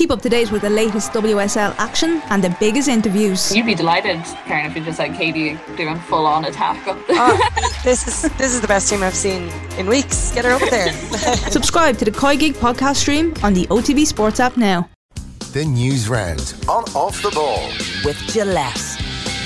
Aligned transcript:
Keep 0.00 0.12
up 0.12 0.22
to 0.22 0.30
date 0.30 0.50
with 0.50 0.62
the 0.62 0.70
latest 0.70 1.12
WSL 1.12 1.74
action 1.76 2.22
and 2.30 2.42
the 2.42 2.56
biggest 2.58 2.88
interviews. 2.88 3.54
You'd 3.54 3.66
be 3.66 3.74
delighted, 3.74 4.24
Karen, 4.46 4.64
if 4.64 4.74
you 4.74 4.82
just 4.82 4.98
had 4.98 5.14
Katie 5.14 5.58
doing 5.76 5.98
full 5.98 6.24
on 6.24 6.46
attack. 6.46 6.82
oh, 6.86 7.80
this 7.84 8.08
is 8.08 8.22
this 8.38 8.54
is 8.54 8.62
the 8.62 8.66
best 8.66 8.88
team 8.88 9.02
I've 9.02 9.14
seen 9.14 9.50
in 9.76 9.86
weeks. 9.86 10.32
Get 10.32 10.46
her 10.46 10.52
over 10.52 10.64
there. 10.64 10.90
Subscribe 11.50 11.98
to 11.98 12.06
the 12.06 12.12
COYGIG 12.12 12.54
podcast 12.54 12.96
stream 12.96 13.34
on 13.42 13.52
the 13.52 13.66
OTB 13.66 14.06
Sports 14.06 14.40
app 14.40 14.56
now. 14.56 14.88
The 15.52 15.66
news 15.66 16.08
round 16.08 16.54
on 16.66 16.84
Off 16.94 17.20
the 17.20 17.30
Ball 17.32 17.68
with 18.02 18.16
Gillette. 18.32 18.80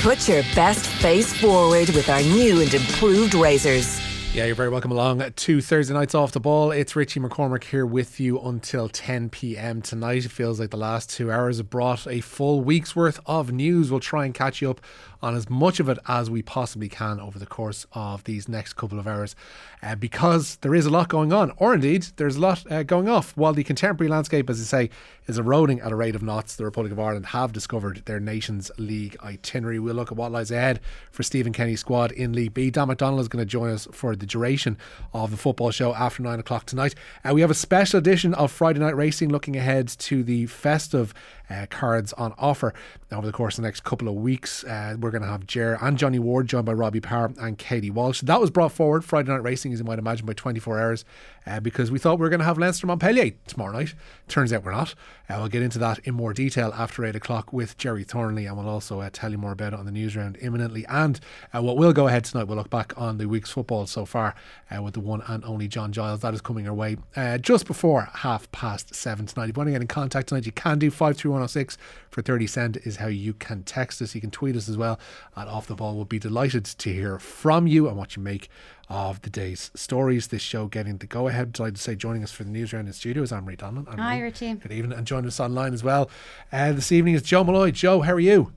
Put 0.03 0.29
your 0.29 0.45
best 0.55 0.87
face 0.87 1.37
forward 1.37 1.89
with 1.89 2.09
our 2.09 2.23
new 2.23 2.61
and 2.61 2.73
improved 2.73 3.35
razors. 3.35 4.04
Yeah, 4.35 4.47
you're 4.47 4.57
very 4.57 4.69
welcome 4.69 4.91
along 4.91 5.23
to 5.31 5.61
Thursday 5.61 5.95
nights 5.95 6.13
off 6.13 6.33
the 6.33 6.41
ball. 6.41 6.73
It's 6.73 6.97
Richie 6.97 7.21
McCormick 7.21 7.63
here 7.63 7.87
with 7.87 8.19
you 8.19 8.41
until 8.41 8.89
10 8.89 9.31
p.m. 9.31 9.81
tonight. 9.81 10.25
It 10.25 10.33
feels 10.33 10.59
like 10.59 10.71
the 10.71 10.77
last 10.77 11.09
two 11.09 11.31
hours 11.31 11.59
have 11.59 11.71
brought 11.71 12.05
a 12.09 12.21
full 12.21 12.61
week's 12.61 12.97
worth 12.97 13.21
of 13.27 13.53
news. 13.53 13.93
We'll 13.93 14.01
try 14.01 14.25
and 14.25 14.35
catch 14.35 14.61
you 14.61 14.71
up 14.71 14.81
on 15.25 15.35
as 15.35 15.49
much 15.49 15.81
of 15.81 15.89
it 15.89 15.99
as 16.07 16.29
we 16.29 16.43
possibly 16.43 16.89
can 16.89 17.19
over 17.19 17.39
the 17.39 17.47
course 17.47 17.87
of 17.93 18.23
these 18.25 18.47
next 18.47 18.75
couple 18.75 18.99
of 18.99 19.09
hours 19.09 19.35
uh, 19.83 19.95
because 19.95 20.57
there 20.57 20.75
is 20.75 20.85
a 20.85 20.91
lot 20.91 21.09
going 21.09 21.33
on, 21.33 21.51
or 21.57 21.75
indeed, 21.75 22.07
there's 22.17 22.37
a 22.37 22.41
lot 22.41 22.71
uh, 22.71 22.83
going 22.83 23.09
off. 23.09 23.35
While 23.37 23.55
the 23.55 23.65
contemporary 23.65 24.11
landscape, 24.11 24.49
as 24.51 24.59
you 24.59 24.67
say, 24.67 24.91
is 25.27 25.39
eroding 25.39 25.81
at 25.81 25.93
a 25.93 25.97
rate 25.97 26.15
of 26.15 26.23
knots, 26.23 26.57
the 26.57 26.65
Republic 26.65 26.93
of 26.93 27.01
Ireland 27.01 27.27
have 27.27 27.53
discovered 27.53 28.03
their 28.05 28.21
Nations 28.21 28.71
League 28.77 29.17
itinerary. 29.23 29.79
We'll 29.79 29.95
look 29.95 30.13
at 30.13 30.19
what 30.19 30.31
lies 30.31 30.51
ahead 30.51 30.81
for 31.11 31.23
Stephen 31.23 31.53
Kenny's 31.53 31.81
squad 31.81 32.13
in 32.13 32.35
League 32.35 32.53
B. 32.53 32.71
Dan 32.71 32.89
McDonnell 32.89 33.21
is 33.21 33.29
going 33.29 33.43
to 33.43 33.51
join 33.51 33.71
us 33.71 33.89
for 33.93 34.15
the 34.15 34.27
duration 34.27 34.77
of 35.15 35.31
the 35.31 35.37
football 35.39 35.71
show 35.71 35.95
after 35.95 36.23
nine 36.23 36.39
o'clock 36.39 36.67
tonight. 36.67 36.95
Uh, 37.25 37.33
we 37.33 37.41
have 37.41 37.51
a 37.51 37.55
special 37.55 37.99
edition 37.99 38.35
of 38.35 38.53
Friday 38.53 38.81
Night 38.81 38.97
Racing 38.97 39.31
looking 39.31 39.57
ahead 39.57 39.89
to 39.89 40.23
the 40.23 40.47
festive 40.47 41.15
uh, 41.49 41.67
cards 41.71 42.13
on 42.15 42.35
offer 42.39 42.75
over 43.15 43.27
the 43.27 43.33
course 43.33 43.59
of 43.59 43.63
the 43.63 43.69
next 43.69 43.85
couple 43.85 44.09
of 44.09 44.15
weeks. 44.15 44.65
Uh, 44.65 44.97
we're 44.99 45.11
going 45.11 45.23
to 45.23 45.29
have 45.29 45.47
Jer 45.47 45.79
and 45.81 45.97
Johnny 45.97 46.19
Ward 46.19 46.49
joined 46.49 46.67
by 46.67 46.73
Robbie 46.73 47.01
Power 47.01 47.33
and 47.41 47.57
Katie 47.57 47.91
Walsh. 47.91 48.21
That 48.21 48.41
was 48.41 48.51
brought 48.51 48.73
forward 48.73 49.05
Friday 49.05 49.31
Night 49.31 49.43
Racing, 49.43 49.73
as 49.73 49.79
you 49.79 49.85
might 49.85 49.99
imagine, 49.99 50.27
by 50.27 50.33
24 50.33 50.81
hours 50.81 51.05
uh, 51.47 51.61
because 51.61 51.91
we 51.91 51.99
thought 51.99 52.19
we 52.19 52.23
were 52.23 52.29
going 52.29 52.41
to 52.41 52.45
have 52.45 52.59
Leinster 52.59 52.87
Montpellier 52.87 53.33
tomorrow 53.47 53.73
night. 53.73 53.95
Turns 54.29 54.53
out 54.53 54.65
we're 54.65 54.73
not. 54.73 54.95
Uh, 55.29 55.37
we'll 55.39 55.49
get 55.49 55.63
into 55.63 55.79
that 55.79 55.99
in 56.01 56.15
more 56.15 56.33
detail 56.33 56.73
after 56.77 57.05
8 57.05 57.17
o'clock 57.17 57.53
with 57.53 57.77
Gerry 57.79 58.05
Thornley 58.05 58.47
and 58.47 58.57
we'll 58.57 58.69
also 58.69 59.01
uh, 59.01 59.11
tell 59.13 59.31
you 59.31 59.39
more 59.39 59.53
about 59.53 59.73
it 59.73 59.79
on 59.79 59.87
the 59.87 59.93
news 59.93 60.17
round 60.17 60.39
imminently. 60.41 60.85
And 60.87 61.21
uh, 61.55 61.63
what 61.63 61.77
will 61.77 61.93
go 61.93 62.09
ahead 62.09 62.25
tonight, 62.25 62.45
we'll 62.45 62.57
look 62.57 62.71
back 62.71 62.93
on 62.97 63.19
the 63.19 63.27
week's 63.27 63.51
football 63.51 63.87
so 63.87 64.05
far 64.05 64.35
with 64.83 64.95
the 64.95 65.01
one 65.01 65.23
and 65.29 65.45
only 65.45 65.69
John 65.69 65.93
Giles. 65.93 66.21
That 66.21 66.35
is 66.35 66.41
coming 66.41 66.67
our 66.67 66.75
way 66.75 66.97
just 67.41 67.65
before 67.65 68.09
half 68.13 68.51
past 68.51 68.93
seven 68.93 69.27
tonight. 69.27 69.51
If 69.51 69.57
you 69.57 69.61
want 69.61 69.69
to 69.69 69.73
get 69.73 69.83
in 69.83 69.87
contact 69.87 70.29
tonight, 70.29 70.47
you 70.47 70.53
can 70.53 70.81
do 70.81 70.91
53106 70.91 71.79
for 72.11 72.23
30 72.23 72.47
cent 72.47 72.77
is 72.79 72.97
how 72.97 73.07
you 73.07 73.35
can 73.35 73.63
text 73.63 74.03
us. 74.03 74.15
You 74.15 74.21
can 74.21 74.31
tweet 74.31 74.57
us 74.57 74.69
as 74.69 74.77
well 74.77 74.99
Off 75.37 75.67
the 75.67 75.75
Ball. 75.75 75.95
We'll 75.95 76.05
be 76.05 76.19
delighted 76.19 76.65
to 76.65 76.93
hear 76.93 77.19
from 77.19 77.67
you 77.67 77.87
and 77.89 77.97
what 77.97 78.17
you 78.17 78.23
make 78.23 78.49
of 78.89 79.23
the 79.23 79.31
day's 79.31 79.71
stories. 79.75 80.29
This 80.29 80.43
show 80.43 80.67
getting 80.67 80.99
the 80.99 81.07
go 81.07 81.29
ahead. 81.29 81.49
I'd 81.55 81.59
like 81.59 81.75
to 81.75 81.81
say 81.81 81.95
joining 81.95 82.23
us 82.23 82.33
for 82.33 82.45
the 82.45 82.51
news 82.51 82.73
round 82.73 82.87
in 82.87 82.93
studio 82.93 83.23
is 83.23 83.33
Anne 83.33 83.45
Marie 83.45 83.57
Donlan. 83.57 83.99
Hi, 83.99 84.21
Richie. 84.21 84.55
Good 84.55 84.73
evening, 84.73 84.97
and 84.97 85.07
joining 85.07 85.27
us 85.29 85.41
online 85.41 85.73
as 85.75 85.83
well. 85.83 86.11
Uh, 86.53 86.73
this 86.73 86.93
evening 86.93 87.15
is 87.15 87.23
Joe 87.23 87.45
Molloy. 87.45 87.71
Joe, 87.71 88.01
how 88.03 88.13
are 88.13 88.21
you? 88.21 88.53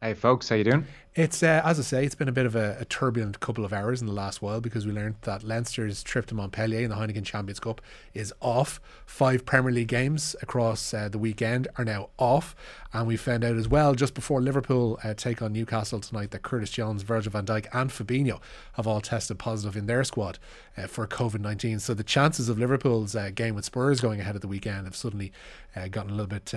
Hey, 0.00 0.14
folks, 0.14 0.48
how 0.48 0.56
you 0.56 0.64
doing? 0.64 0.86
It's 1.16 1.42
uh, 1.42 1.60
as 1.64 1.80
I 1.80 1.82
say, 1.82 2.04
it's 2.04 2.14
been 2.14 2.28
a 2.28 2.32
bit 2.32 2.46
of 2.46 2.54
a, 2.54 2.76
a, 2.78 2.84
turbulent 2.84 3.40
couple 3.40 3.64
of 3.64 3.72
hours 3.72 4.00
in 4.00 4.06
the 4.06 4.12
last 4.12 4.40
while 4.40 4.60
because 4.60 4.86
we 4.86 4.92
learned 4.92 5.16
that 5.22 5.42
Leinster's 5.42 6.04
trip 6.04 6.26
to 6.26 6.36
Montpellier 6.36 6.84
in 6.84 6.88
the 6.88 6.94
Heineken 6.94 7.24
Champions 7.24 7.58
Cup 7.58 7.80
is 8.14 8.32
off. 8.40 8.80
Five 9.06 9.44
Premier 9.44 9.72
League 9.72 9.88
games 9.88 10.36
across 10.40 10.94
uh, 10.94 11.08
the 11.08 11.18
weekend 11.18 11.66
are 11.76 11.84
now 11.84 12.10
off, 12.16 12.54
and 12.92 13.08
we 13.08 13.16
found 13.16 13.42
out 13.42 13.56
as 13.56 13.66
well 13.66 13.96
just 13.96 14.14
before 14.14 14.40
Liverpool 14.40 15.00
uh, 15.02 15.12
take 15.12 15.42
on 15.42 15.52
Newcastle 15.52 15.98
tonight 15.98 16.30
that 16.30 16.42
Curtis 16.42 16.70
Jones, 16.70 17.02
Virgil 17.02 17.32
Van 17.32 17.44
Dijk, 17.44 17.66
and 17.72 17.90
Fabinho 17.90 18.38
have 18.74 18.86
all 18.86 19.00
tested 19.00 19.36
positive 19.36 19.76
in 19.76 19.86
their 19.86 20.04
squad 20.04 20.38
uh, 20.76 20.86
for 20.86 21.08
COVID 21.08 21.40
nineteen. 21.40 21.80
So 21.80 21.92
the 21.92 22.04
chances 22.04 22.48
of 22.48 22.56
Liverpool's 22.56 23.16
uh, 23.16 23.30
game 23.34 23.56
with 23.56 23.64
Spurs 23.64 24.00
going 24.00 24.20
ahead 24.20 24.36
of 24.36 24.42
the 24.42 24.48
weekend 24.48 24.84
have 24.84 24.94
suddenly 24.94 25.32
uh, 25.74 25.88
gotten 25.88 26.12
a 26.12 26.14
little 26.14 26.28
bit 26.28 26.54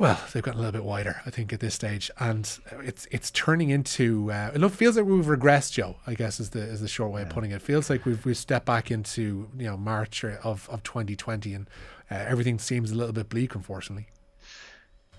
well, 0.00 0.18
they've 0.32 0.42
gotten 0.42 0.58
a 0.58 0.62
little 0.64 0.80
bit 0.80 0.84
wider, 0.86 1.20
I 1.26 1.30
think, 1.30 1.52
at 1.52 1.60
this 1.60 1.74
stage, 1.74 2.10
and 2.18 2.50
it's 2.82 3.06
it's 3.10 3.30
turning 3.30 3.59
into. 3.68 4.32
Uh, 4.32 4.52
it 4.54 4.68
feels 4.70 4.96
like 4.96 5.04
we've 5.04 5.26
regressed, 5.26 5.72
Joe. 5.72 5.96
I 6.06 6.14
guess 6.14 6.40
is 6.40 6.50
the 6.50 6.62
is 6.62 6.80
the 6.80 6.88
short 6.88 7.12
way 7.12 7.20
yeah. 7.20 7.26
of 7.26 7.32
putting 7.34 7.50
it. 7.50 7.56
it. 7.56 7.62
Feels 7.62 7.90
like 7.90 8.06
we've 8.06 8.24
we've 8.24 8.36
stepped 8.36 8.64
back 8.64 8.90
into 8.90 9.48
you 9.58 9.66
know 9.66 9.76
March 9.76 10.24
of 10.24 10.66
of 10.70 10.82
2020, 10.82 11.52
and 11.52 11.68
uh, 12.10 12.14
everything 12.14 12.58
seems 12.58 12.90
a 12.90 12.94
little 12.94 13.12
bit 13.12 13.28
bleak, 13.28 13.54
unfortunately. 13.54 14.06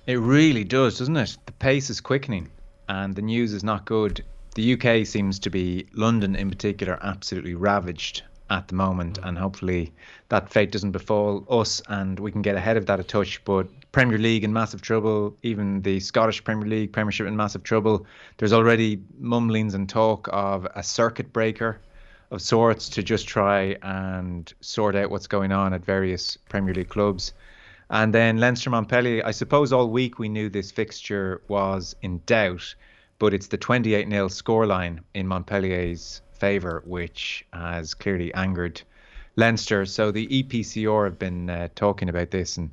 It 0.07 0.18
really 0.18 0.63
does, 0.63 0.97
doesn't 0.97 1.16
it? 1.16 1.38
The 1.46 1.52
pace 1.52 1.91
is 1.91 2.02
quickening, 2.02 2.50
and 2.90 3.13
the 3.13 3.22
news 3.22 3.53
is 3.53 3.63
not 3.63 3.85
good. 3.85 4.24
The 4.56 4.73
UK 4.73 5.06
seems 5.06 5.38
to 5.40 5.50
be 5.50 5.85
London, 5.94 6.35
in 6.35 6.50
particular, 6.50 6.97
absolutely 7.03 7.53
ravaged 7.53 8.23
at 8.50 8.68
the 8.68 8.75
moment, 8.75 9.22
mm. 9.22 9.28
and 9.28 9.38
hopefully 9.38 9.94
that 10.29 10.50
fate 10.50 10.72
doesn't 10.72 10.91
befall 10.91 11.46
us, 11.50 11.81
and 11.88 12.19
we 12.19 12.31
can 12.31 12.41
get 12.41 12.56
ahead 12.56 12.78
of 12.78 12.88
that 12.88 13.00
a 13.00 13.03
touch. 13.03 13.44
But 13.46 13.68
Premier 13.91 14.18
League 14.18 14.44
in 14.44 14.53
massive 14.53 14.81
trouble, 14.81 15.35
even 15.44 15.81
the 15.81 16.00
Scottish 16.00 16.44
Premier 16.44 16.68
League 16.68 16.94
Premiership 16.94 17.28
in 17.28 17.35
massive 17.35 17.63
trouble. 17.63 18.06
There's 18.38 18.53
already 18.53 19.02
mumblings 19.19 19.74
and 19.74 19.90
talk 19.90 20.29
of 20.31 20.66
a 20.75 20.81
circuit 20.81 21.34
breaker 21.34 21.81
of 22.31 22.41
sorts 22.41 22.88
to 22.90 23.03
just 23.03 23.28
try 23.28 23.75
and 23.81 24.52
sort 24.62 24.96
out 24.96 25.12
what's 25.12 25.28
going 25.28 25.52
on 25.52 25.74
at 25.74 25.84
various 25.84 26.38
Premier 26.38 26.74
League 26.74 26.88
clubs. 26.88 27.34
And 27.90 28.13
then 28.13 28.38
Leinster 28.38 28.69
Montpellier, 28.69 29.22
I 29.25 29.31
suppose 29.31 29.74
all 29.74 29.90
week 29.90 30.18
we 30.18 30.29
knew 30.29 30.50
this 30.50 30.72
fixture 30.72 31.41
was 31.50 31.94
in 32.02 32.22
doubt, 32.25 32.73
but 33.19 33.34
it's 33.34 33.47
the 33.47 33.58
28 33.58 34.09
0 34.09 34.28
scoreline 34.29 35.00
in 35.13 35.28
Montpellier's 35.28 36.22
favour, 36.31 36.81
which 36.85 37.46
has 37.52 37.94
clearly 37.94 38.34
angered 38.34 38.81
Leinster. 39.35 39.85
So 39.85 40.12
the 40.12 40.28
EPCR 40.28 41.03
have 41.03 41.19
been 41.19 41.50
uh, 41.50 41.68
talking 41.75 42.08
about 42.08 42.31
this 42.31 42.56
and 42.56 42.72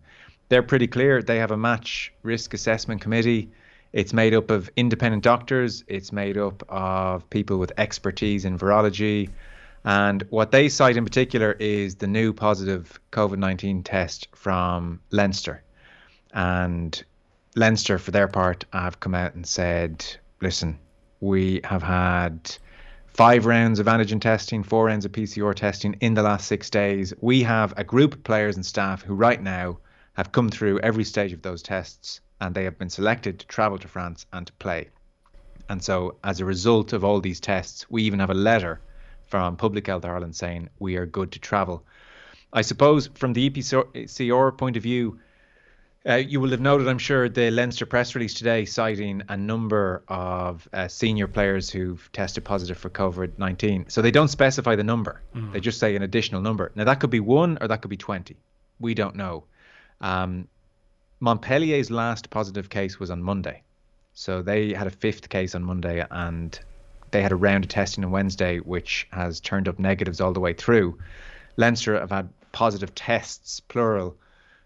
they're 0.48 0.62
pretty 0.62 0.86
clear. 0.86 1.22
They 1.22 1.38
have 1.38 1.50
a 1.50 1.56
match 1.56 2.12
risk 2.22 2.54
assessment 2.54 3.00
committee. 3.00 3.50
It's 3.92 4.12
made 4.12 4.34
up 4.34 4.50
of 4.50 4.70
independent 4.76 5.24
doctors, 5.24 5.82
it's 5.86 6.12
made 6.12 6.36
up 6.36 6.62
of 6.68 7.28
people 7.30 7.58
with 7.58 7.72
expertise 7.78 8.44
in 8.44 8.58
virology. 8.58 9.30
And 9.84 10.22
what 10.28 10.50
they 10.50 10.68
cite 10.68 10.96
in 10.96 11.04
particular 11.04 11.52
is 11.52 11.94
the 11.94 12.06
new 12.06 12.32
positive 12.32 13.00
COVID 13.12 13.38
19 13.38 13.82
test 13.82 14.28
from 14.34 15.00
Leinster. 15.10 15.62
And 16.32 17.02
Leinster, 17.56 17.98
for 17.98 18.10
their 18.10 18.28
part, 18.28 18.64
have 18.72 19.00
come 19.00 19.14
out 19.14 19.34
and 19.34 19.46
said, 19.46 20.04
listen, 20.42 20.78
we 21.20 21.60
have 21.64 21.82
had 21.82 22.54
five 23.06 23.46
rounds 23.46 23.78
of 23.78 23.86
antigen 23.86 24.20
testing, 24.20 24.62
four 24.62 24.84
rounds 24.84 25.04
of 25.04 25.12
PCR 25.12 25.54
testing 25.54 25.96
in 26.00 26.14
the 26.14 26.22
last 26.22 26.46
six 26.46 26.68
days. 26.68 27.14
We 27.20 27.42
have 27.42 27.72
a 27.76 27.84
group 27.84 28.14
of 28.14 28.24
players 28.24 28.56
and 28.56 28.66
staff 28.66 29.02
who, 29.02 29.14
right 29.14 29.42
now, 29.42 29.78
have 30.18 30.32
come 30.32 30.50
through 30.50 30.80
every 30.80 31.04
stage 31.04 31.32
of 31.32 31.42
those 31.42 31.62
tests 31.62 32.20
and 32.40 32.52
they 32.52 32.64
have 32.64 32.76
been 32.76 32.90
selected 32.90 33.38
to 33.38 33.46
travel 33.46 33.78
to 33.78 33.86
France 33.86 34.26
and 34.32 34.48
to 34.48 34.52
play. 34.54 34.88
And 35.68 35.80
so, 35.80 36.16
as 36.24 36.40
a 36.40 36.44
result 36.44 36.92
of 36.92 37.04
all 37.04 37.20
these 37.20 37.38
tests, 37.38 37.88
we 37.88 38.02
even 38.02 38.18
have 38.18 38.30
a 38.30 38.34
letter 38.34 38.80
from 39.28 39.56
Public 39.56 39.86
Health 39.86 40.04
Ireland 40.04 40.34
saying 40.34 40.70
we 40.80 40.96
are 40.96 41.06
good 41.06 41.30
to 41.32 41.38
travel. 41.38 41.84
I 42.52 42.62
suppose 42.62 43.06
from 43.14 43.32
the 43.32 43.48
EPCR 43.48 44.58
point 44.58 44.76
of 44.76 44.82
view, 44.82 45.20
uh, 46.08 46.14
you 46.14 46.40
will 46.40 46.50
have 46.50 46.60
noted, 46.60 46.88
I'm 46.88 46.98
sure, 46.98 47.28
the 47.28 47.52
Leinster 47.52 47.86
press 47.86 48.16
release 48.16 48.34
today 48.34 48.64
citing 48.64 49.22
a 49.28 49.36
number 49.36 50.02
of 50.08 50.66
uh, 50.72 50.88
senior 50.88 51.28
players 51.28 51.70
who've 51.70 52.10
tested 52.12 52.44
positive 52.44 52.78
for 52.78 52.90
COVID 52.90 53.38
19. 53.38 53.84
So 53.88 54.02
they 54.02 54.10
don't 54.10 54.28
specify 54.28 54.74
the 54.74 54.84
number, 54.84 55.22
mm. 55.32 55.52
they 55.52 55.60
just 55.60 55.78
say 55.78 55.94
an 55.94 56.02
additional 56.02 56.40
number. 56.40 56.72
Now, 56.74 56.84
that 56.84 56.98
could 56.98 57.10
be 57.10 57.20
one 57.20 57.56
or 57.60 57.68
that 57.68 57.82
could 57.82 57.90
be 57.90 57.96
20. 57.96 58.36
We 58.80 58.94
don't 58.94 59.14
know. 59.14 59.44
Um, 60.00 60.48
Montpellier's 61.20 61.90
last 61.90 62.30
positive 62.30 62.70
case 62.70 63.00
was 63.00 63.10
on 63.10 63.22
Monday. 63.22 63.62
So 64.14 64.42
they 64.42 64.72
had 64.72 64.86
a 64.86 64.90
fifth 64.90 65.28
case 65.28 65.54
on 65.54 65.62
Monday 65.62 66.04
and 66.10 66.58
they 67.10 67.22
had 67.22 67.32
a 67.32 67.36
round 67.36 67.64
of 67.64 67.70
testing 67.70 68.04
on 68.04 68.10
Wednesday, 68.10 68.58
which 68.58 69.06
has 69.10 69.40
turned 69.40 69.68
up 69.68 69.78
negatives 69.78 70.20
all 70.20 70.32
the 70.32 70.40
way 70.40 70.52
through. 70.52 70.98
Leinster 71.56 71.98
have 71.98 72.10
had 72.10 72.28
positive 72.52 72.94
tests, 72.94 73.60
plural, 73.60 74.16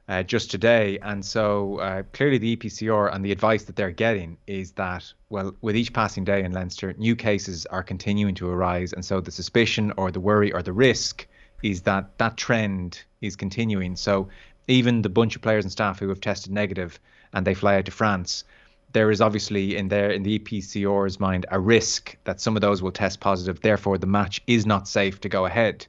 uh, 0.08 0.23
just 0.23 0.50
today. 0.50 0.99
And 1.00 1.25
so 1.25 1.78
uh, 1.78 2.02
clearly 2.12 2.38
the 2.38 2.56
EPCR 2.56 3.14
and 3.14 3.25
the 3.25 3.32
advice 3.32 3.64
that 3.64 3.76
they're 3.76 3.90
getting 3.90 4.37
is 4.46 4.73
that, 4.73 5.11
well, 5.31 5.55
with 5.61 5.76
each 5.76 5.93
passing 5.93 6.25
day 6.25 6.43
in 6.43 6.52
Leinster, 6.52 6.93
new 6.94 7.17
cases 7.17 7.67
are 7.67 7.82
continuing 7.82 8.35
to 8.37 8.49
arise. 8.49 8.93
And 8.93 9.05
so 9.05 9.20
the 9.20 9.31
suspicion 9.31 9.93
or 9.96 10.11
the 10.11 10.20
worry 10.20 10.52
or 10.52 10.62
the 10.62 10.73
risk 10.73 11.26
is 11.62 11.82
that 11.82 12.19
that 12.19 12.37
trend 12.37 13.02
is 13.20 13.37
continuing. 13.37 13.96
So 13.96 14.28
even 14.69 15.03
the 15.03 15.09
bunch 15.09 15.37
of 15.37 15.43
players 15.43 15.64
and 15.64 15.73
staff 15.73 15.99
who 15.99 16.09
have 16.09 16.20
tested 16.20 16.53
negative 16.53 16.99
and 17.32 17.47
they 17.47 17.55
fly 17.55 17.76
out 17.76 17.87
to 17.87 17.91
France, 17.91 18.44
there 18.93 19.11
is 19.11 19.20
obviously 19.20 19.76
in 19.76 19.88
there 19.88 20.11
in 20.11 20.23
the 20.23 20.38
EPCR's 20.38 21.19
mind 21.19 21.47
a 21.50 21.59
risk 21.59 22.17
that 22.25 22.41
some 22.41 22.56
of 22.56 22.61
those 22.61 22.82
will 22.82 22.93
test 22.93 23.20
positive. 23.20 23.61
Therefore, 23.61 23.99
the 23.99 24.06
match 24.06 24.43
is 24.47 24.67
not 24.67 24.87
safe 24.87 25.20
to 25.20 25.29
go 25.29 25.47
ahead. 25.47 25.87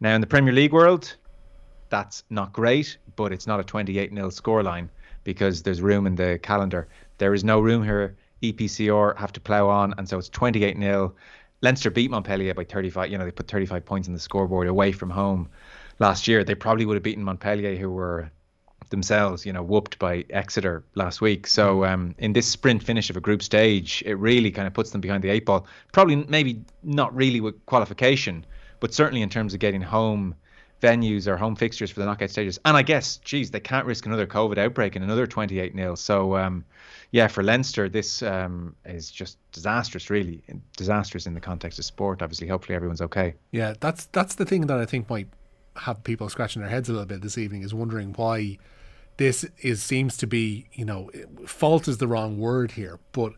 Now, 0.00 0.14
in 0.14 0.20
the 0.20 0.26
Premier 0.26 0.52
League 0.52 0.72
world, 0.72 1.16
That's 1.90 2.22
not 2.30 2.52
great, 2.52 2.96
but 3.16 3.32
it's 3.32 3.46
not 3.48 3.60
a 3.60 3.64
28 3.64 4.14
0 4.14 4.28
scoreline 4.30 4.88
because 5.24 5.62
there's 5.62 5.82
room 5.82 6.06
in 6.06 6.14
the 6.14 6.38
calendar. 6.40 6.88
There 7.18 7.34
is 7.34 7.44
no 7.44 7.60
room 7.60 7.82
here. 7.82 8.16
EPCR 8.42 9.16
have 9.18 9.32
to 9.32 9.40
plough 9.40 9.68
on, 9.68 9.94
and 9.98 10.08
so 10.08 10.16
it's 10.16 10.28
28 10.28 10.78
0. 10.78 11.14
Leinster 11.62 11.90
beat 11.90 12.10
Montpellier 12.10 12.54
by 12.54 12.64
35. 12.64 13.10
You 13.10 13.18
know, 13.18 13.24
they 13.24 13.32
put 13.32 13.48
35 13.48 13.84
points 13.84 14.08
on 14.08 14.14
the 14.14 14.20
scoreboard 14.20 14.68
away 14.68 14.92
from 14.92 15.10
home 15.10 15.48
last 16.00 16.26
year. 16.26 16.42
They 16.42 16.56
probably 16.56 16.84
would 16.86 16.94
have 16.94 17.02
beaten 17.02 17.22
Montpellier, 17.22 17.76
who 17.76 17.90
were 17.90 18.30
themselves, 18.90 19.46
you 19.46 19.52
know, 19.52 19.62
whooped 19.62 19.98
by 19.98 20.24
Exeter 20.30 20.82
last 20.94 21.20
week. 21.20 21.46
So 21.46 21.84
um, 21.84 22.14
in 22.18 22.32
this 22.32 22.48
sprint 22.48 22.82
finish 22.82 23.08
of 23.08 23.16
a 23.16 23.20
group 23.20 23.42
stage, 23.42 24.02
it 24.04 24.14
really 24.14 24.50
kind 24.50 24.66
of 24.66 24.74
puts 24.74 24.90
them 24.90 25.00
behind 25.00 25.22
the 25.22 25.30
eight 25.30 25.46
ball. 25.46 25.66
Probably, 25.92 26.16
maybe 26.16 26.62
not 26.82 27.14
really 27.14 27.40
with 27.40 27.64
qualification, 27.66 28.44
but 28.80 28.92
certainly 28.92 29.22
in 29.22 29.28
terms 29.28 29.54
of 29.54 29.60
getting 29.60 29.80
home 29.80 30.34
venues 30.82 31.26
or 31.26 31.36
home 31.36 31.54
fixtures 31.54 31.90
for 31.90 32.00
the 32.00 32.06
knockout 32.06 32.30
stages. 32.30 32.58
And 32.64 32.76
I 32.76 32.82
guess, 32.82 33.18
geez, 33.18 33.50
they 33.50 33.60
can't 33.60 33.86
risk 33.86 34.06
another 34.06 34.26
COVID 34.26 34.58
outbreak 34.58 34.96
in 34.96 35.02
another 35.02 35.26
28 35.26 35.74
0. 35.74 35.94
So, 35.94 36.36
um, 36.36 36.64
yeah, 37.12 37.26
for 37.28 37.42
Leinster, 37.42 37.88
this 37.88 38.22
um, 38.22 38.74
is 38.84 39.10
just 39.10 39.36
disastrous, 39.52 40.10
really 40.10 40.42
disastrous 40.76 41.26
in 41.26 41.34
the 41.34 41.40
context 41.40 41.78
of 41.78 41.84
sport. 41.84 42.22
Obviously, 42.22 42.48
hopefully 42.48 42.74
everyone's 42.76 43.02
okay. 43.02 43.34
Yeah, 43.52 43.74
that's 43.78 44.06
that's 44.06 44.36
the 44.36 44.46
thing 44.46 44.66
that 44.68 44.78
I 44.78 44.86
think 44.86 45.10
might 45.10 45.28
have 45.76 46.02
people 46.04 46.28
scratching 46.28 46.62
their 46.62 46.70
heads 46.70 46.88
a 46.88 46.92
little 46.92 47.06
bit 47.06 47.22
this 47.22 47.38
evening 47.38 47.62
is 47.62 47.72
wondering 47.72 48.12
why 48.14 48.58
this 49.16 49.44
is 49.60 49.82
seems 49.82 50.16
to 50.16 50.26
be 50.26 50.66
you 50.72 50.84
know 50.84 51.10
fault 51.46 51.88
is 51.88 51.98
the 51.98 52.08
wrong 52.08 52.38
word 52.38 52.72
here, 52.72 52.98
but 53.12 53.32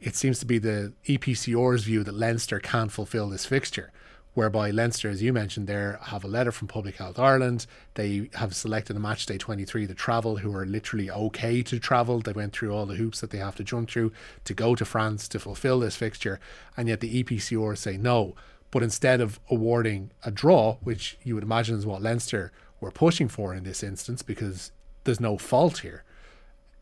it 0.00 0.14
seems 0.14 0.38
to 0.40 0.46
be 0.46 0.58
the 0.58 0.92
EPCR's 1.06 1.84
view 1.84 2.04
that 2.04 2.14
Leinster 2.14 2.58
can't 2.60 2.92
fulfil 2.92 3.28
this 3.28 3.46
fixture 3.46 3.92
whereby 4.36 4.70
Leinster, 4.70 5.08
as 5.08 5.22
you 5.22 5.32
mentioned 5.32 5.66
there, 5.66 5.98
have 6.02 6.22
a 6.22 6.28
letter 6.28 6.52
from 6.52 6.68
Public 6.68 6.96
Health 6.96 7.18
Ireland. 7.18 7.66
They 7.94 8.28
have 8.34 8.54
selected 8.54 8.94
a 8.94 9.00
match 9.00 9.24
day 9.24 9.38
23 9.38 9.86
to 9.86 9.94
travel, 9.94 10.36
who 10.36 10.54
are 10.54 10.66
literally 10.66 11.10
okay 11.10 11.62
to 11.62 11.78
travel. 11.78 12.20
They 12.20 12.32
went 12.32 12.52
through 12.52 12.70
all 12.70 12.84
the 12.84 12.96
hoops 12.96 13.22
that 13.22 13.30
they 13.30 13.38
have 13.38 13.56
to 13.56 13.64
jump 13.64 13.90
through 13.90 14.12
to 14.44 14.52
go 14.52 14.74
to 14.74 14.84
France 14.84 15.26
to 15.28 15.38
fulfill 15.38 15.80
this 15.80 15.96
fixture. 15.96 16.38
And 16.76 16.86
yet 16.86 17.00
the 17.00 17.24
EPCR 17.24 17.78
say 17.78 17.96
no. 17.96 18.34
But 18.70 18.82
instead 18.82 19.20
of 19.20 19.40
awarding 19.48 20.10
a 20.24 20.30
draw, 20.30 20.76
which 20.82 21.18
you 21.22 21.34
would 21.34 21.44
imagine 21.44 21.76
is 21.76 21.86
what 21.86 22.02
Leinster 22.02 22.52
were 22.80 22.90
pushing 22.90 23.28
for 23.28 23.54
in 23.54 23.64
this 23.64 23.82
instance, 23.82 24.22
because 24.22 24.72
there's 25.04 25.20
no 25.20 25.38
fault 25.38 25.78
here, 25.78 26.04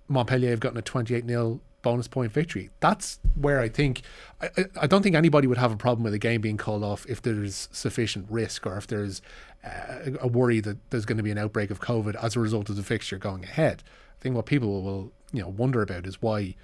Montpellier 0.08 0.50
have 0.50 0.60
gotten 0.60 0.78
a 0.78 0.82
28 0.82 1.26
0 1.26 1.60
bonus 1.84 2.08
point 2.08 2.32
victory. 2.32 2.70
That's 2.81 3.20
where 3.34 3.60
I 3.60 3.69
think 3.69 4.02
I, 4.40 4.50
I 4.81 4.86
don't 4.88 5.02
think 5.02 5.14
anybody 5.14 5.46
would 5.46 5.58
have 5.58 5.70
a 5.70 5.76
problem 5.76 6.02
with 6.02 6.14
a 6.14 6.19
game 6.19 6.40
being 6.40 6.56
called 6.56 6.82
off 6.82 7.06
if 7.08 7.22
there's 7.22 7.69
sufficient 7.70 8.26
risk 8.28 8.66
or 8.66 8.76
if 8.76 8.88
there's 8.88 9.22
uh, 9.64 10.10
a 10.20 10.26
worry 10.26 10.60
that 10.60 10.78
there's 10.90 11.04
going 11.04 11.19
to 11.19 11.22
be 11.22 11.31
an 11.31 11.38
outbreak 11.38 11.70
of 11.70 11.81
COVID 11.81 12.16
as 12.22 12.34
a 12.34 12.40
result 12.40 12.69
of 12.70 12.76
the 12.76 12.82
fixture 12.82 13.19
going 13.19 13.44
ahead. 13.44 13.84
I 14.19 14.22
think 14.22 14.34
what 14.34 14.46
people 14.46 14.82
will 14.82 15.12
you 15.32 15.42
know 15.42 15.48
wonder 15.48 15.82
about 15.82 16.06
is 16.06 16.20
why 16.20 16.56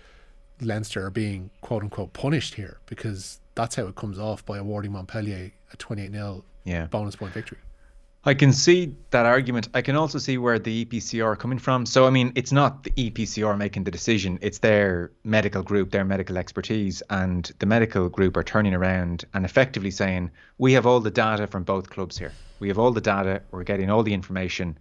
Leinster 0.61 1.06
are 1.06 1.11
being 1.11 1.50
quote 1.61 1.82
unquote 1.82 2.12
punished 2.14 2.55
here 2.55 2.78
because 2.87 3.40
that's 3.60 3.76
how 3.76 3.86
it 3.86 3.94
comes 3.94 4.18
off 4.18 4.44
by 4.46 4.56
awarding 4.56 4.92
Montpellier 4.92 5.52
a 5.72 5.76
28 5.76 6.12
0 6.12 6.44
yeah. 6.64 6.86
bonus 6.86 7.14
point 7.14 7.34
victory. 7.34 7.58
I 8.24 8.34
can 8.34 8.52
see 8.52 8.94
that 9.10 9.24
argument. 9.24 9.68
I 9.72 9.80
can 9.80 9.96
also 9.96 10.18
see 10.18 10.36
where 10.36 10.58
the 10.58 10.84
EPCR 10.84 11.24
are 11.24 11.36
coming 11.36 11.58
from. 11.58 11.86
So, 11.86 12.06
I 12.06 12.10
mean, 12.10 12.32
it's 12.34 12.52
not 12.52 12.84
the 12.84 12.90
EPCR 12.90 13.56
making 13.56 13.84
the 13.84 13.90
decision, 13.90 14.38
it's 14.42 14.58
their 14.58 15.10
medical 15.24 15.62
group, 15.62 15.90
their 15.90 16.04
medical 16.04 16.36
expertise. 16.36 17.02
And 17.08 17.50
the 17.60 17.66
medical 17.66 18.08
group 18.08 18.36
are 18.36 18.42
turning 18.42 18.74
around 18.74 19.24
and 19.32 19.44
effectively 19.44 19.90
saying, 19.90 20.30
We 20.58 20.72
have 20.74 20.86
all 20.86 21.00
the 21.00 21.10
data 21.10 21.46
from 21.46 21.64
both 21.64 21.88
clubs 21.90 22.18
here. 22.18 22.32
We 22.60 22.68
have 22.68 22.78
all 22.78 22.92
the 22.92 23.00
data, 23.00 23.42
we're 23.52 23.64
getting 23.64 23.90
all 23.90 24.02
the 24.02 24.14
information. 24.14 24.78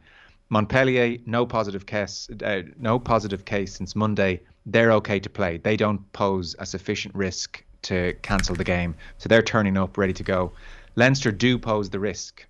Montpellier, 0.50 1.18
no 1.26 1.46
positive 1.46 1.86
case, 1.86 2.28
uh, 2.44 2.62
no 2.78 2.98
positive 2.98 3.46
case 3.46 3.76
since 3.76 3.96
Monday. 3.96 4.42
They're 4.66 4.92
okay 4.94 5.20
to 5.20 5.30
play. 5.30 5.58
They 5.58 5.78
don't 5.78 6.12
pose 6.12 6.56
a 6.60 6.66
sufficient 6.66 7.16
risk 7.16 7.64
to 7.84 8.14
cancel 8.22 8.56
the 8.56 8.64
game, 8.64 8.96
so 9.18 9.30
they're 9.30 9.42
turning 9.42 9.78
up, 9.78 9.98
ready 9.98 10.14
to 10.14 10.24
go. 10.24 10.52
Leinster 10.96 11.32
do 11.32 11.58
pose 11.58 11.90
the 11.90 12.00
risk 12.00 12.46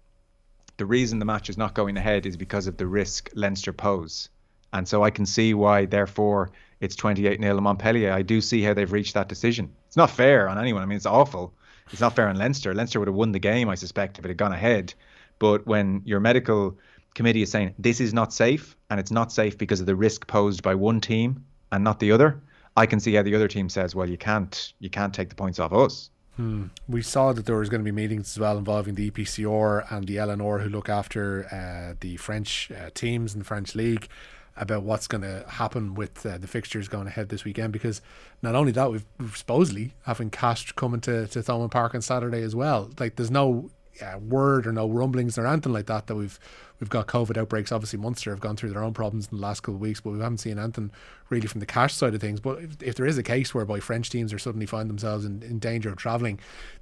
the 0.79 0.85
reason 0.85 1.19
the 1.19 1.25
match 1.25 1.49
is 1.49 1.57
not 1.57 1.75
going 1.75 1.97
ahead 1.97 2.25
is 2.25 2.37
because 2.37 2.65
of 2.65 2.77
the 2.77 2.87
risk 2.87 3.29
Leinster 3.35 3.73
pose. 3.73 4.29
And 4.71 4.87
so 4.87 5.03
I 5.03 5.09
can 5.11 5.25
see 5.25 5.53
why, 5.53 5.85
therefore, 5.85 6.51
it's 6.79 6.95
28 6.95 7.41
0 7.41 7.61
Montpellier. 7.61 8.13
I 8.13 8.21
do 8.21 8.39
see 8.39 8.61
how 8.61 8.73
they've 8.73 8.91
reached 8.91 9.13
that 9.15 9.27
decision. 9.27 9.71
It's 9.87 9.97
not 9.97 10.09
fair 10.09 10.47
on 10.47 10.57
anyone. 10.57 10.81
I 10.81 10.85
mean, 10.85 10.95
it's 10.95 11.05
awful. 11.05 11.53
It's 11.91 11.99
not 11.99 12.15
fair 12.15 12.29
on 12.29 12.37
Leinster. 12.37 12.73
Leinster 12.73 12.99
would 12.99 13.09
have 13.09 13.15
won 13.15 13.33
the 13.33 13.39
game, 13.39 13.67
I 13.67 13.75
suspect, 13.75 14.19
if 14.19 14.25
it 14.25 14.29
had 14.29 14.37
gone 14.37 14.53
ahead. 14.53 14.93
But 15.37 15.67
when 15.67 16.01
your 16.05 16.21
medical 16.21 16.77
committee 17.13 17.41
is 17.41 17.51
saying 17.51 17.75
this 17.77 17.99
is 17.99 18.13
not 18.13 18.31
safe, 18.31 18.77
and 18.89 19.01
it's 19.01 19.11
not 19.11 19.33
safe 19.33 19.57
because 19.57 19.81
of 19.81 19.85
the 19.85 19.95
risk 19.95 20.27
posed 20.27 20.63
by 20.63 20.75
one 20.75 21.01
team 21.01 21.43
and 21.73 21.83
not 21.83 21.99
the 21.99 22.13
other, 22.13 22.41
I 22.79 22.85
can 22.85 23.01
see 23.01 23.13
how 23.13 23.23
the 23.23 23.35
other 23.35 23.49
team 23.49 23.67
says, 23.67 23.93
well, 23.93 24.09
you 24.09 24.17
can't, 24.17 24.73
you 24.79 24.89
can't 24.89 25.13
take 25.13 25.27
the 25.27 25.35
points 25.35 25.59
off 25.59 25.73
us. 25.73 26.11
Hmm. 26.37 26.67
We 26.87 27.01
saw 27.01 27.33
that 27.33 27.45
there 27.45 27.57
was 27.57 27.67
going 27.67 27.81
to 27.81 27.83
be 27.83 27.91
meetings 27.91 28.31
as 28.31 28.39
well 28.39 28.57
involving 28.57 28.95
the 28.95 29.11
EPCR 29.11 29.91
and 29.91 30.07
the 30.07 30.15
LNR 30.15 30.63
who 30.63 30.69
look 30.69 30.87
after 30.87 31.45
uh, 31.51 31.95
the 31.99 32.15
French 32.15 32.71
uh, 32.71 32.89
teams 32.93 33.33
in 33.33 33.39
the 33.39 33.45
French 33.45 33.75
league 33.75 34.07
about 34.55 34.83
what's 34.83 35.07
going 35.07 35.23
to 35.23 35.43
happen 35.49 35.93
with 35.93 36.25
uh, 36.25 36.37
the 36.37 36.47
fixtures 36.47 36.87
going 36.87 37.07
ahead 37.07 37.27
this 37.27 37.43
weekend 37.43 37.73
because 37.73 38.01
not 38.41 38.55
only 38.55 38.71
that 38.71 38.89
we've, 38.89 39.05
supposedly 39.35 39.93
having 40.05 40.29
Castres 40.29 40.71
coming 40.71 41.01
to, 41.01 41.27
to 41.27 41.39
Thomond 41.39 41.71
Park 41.71 41.93
on 41.93 42.01
Saturday 42.01 42.41
as 42.41 42.55
well 42.55 42.89
like 42.97 43.17
there's 43.17 43.31
no 43.31 43.69
uh, 44.01 44.17
word 44.19 44.67
or 44.67 44.71
no 44.71 44.87
rumblings 44.87 45.37
or 45.37 45.47
anything 45.47 45.73
like 45.73 45.87
that 45.87 46.07
that 46.07 46.15
we've 46.15 46.39
we've 46.79 46.89
got 46.89 47.07
COVID 47.07 47.37
outbreaks. 47.37 47.71
Obviously, 47.71 47.99
Munster 47.99 48.31
have 48.31 48.39
gone 48.39 48.55
through 48.55 48.69
their 48.69 48.83
own 48.83 48.93
problems 48.93 49.27
in 49.31 49.37
the 49.37 49.41
last 49.41 49.61
couple 49.61 49.75
of 49.75 49.81
weeks, 49.81 50.01
but 50.01 50.11
we 50.11 50.19
haven't 50.19 50.37
seen 50.39 50.57
anything 50.57 50.91
really 51.29 51.47
from 51.47 51.59
the 51.59 51.65
Castres 51.65 51.97
side 51.97 52.15
of 52.15 52.21
things. 52.21 52.39
But 52.39 52.59
if, 52.59 52.81
if 52.81 52.95
there 52.95 53.05
is 53.05 53.17
a 53.17 53.23
case 53.23 53.53
whereby 53.53 53.79
French 53.79 54.09
teams 54.09 54.33
are 54.33 54.39
suddenly 54.39 54.65
find 54.65 54.89
themselves 54.89 55.25
in, 55.25 55.43
in 55.43 55.59
danger 55.59 55.89
of 55.89 55.97
travelling, 55.97 56.39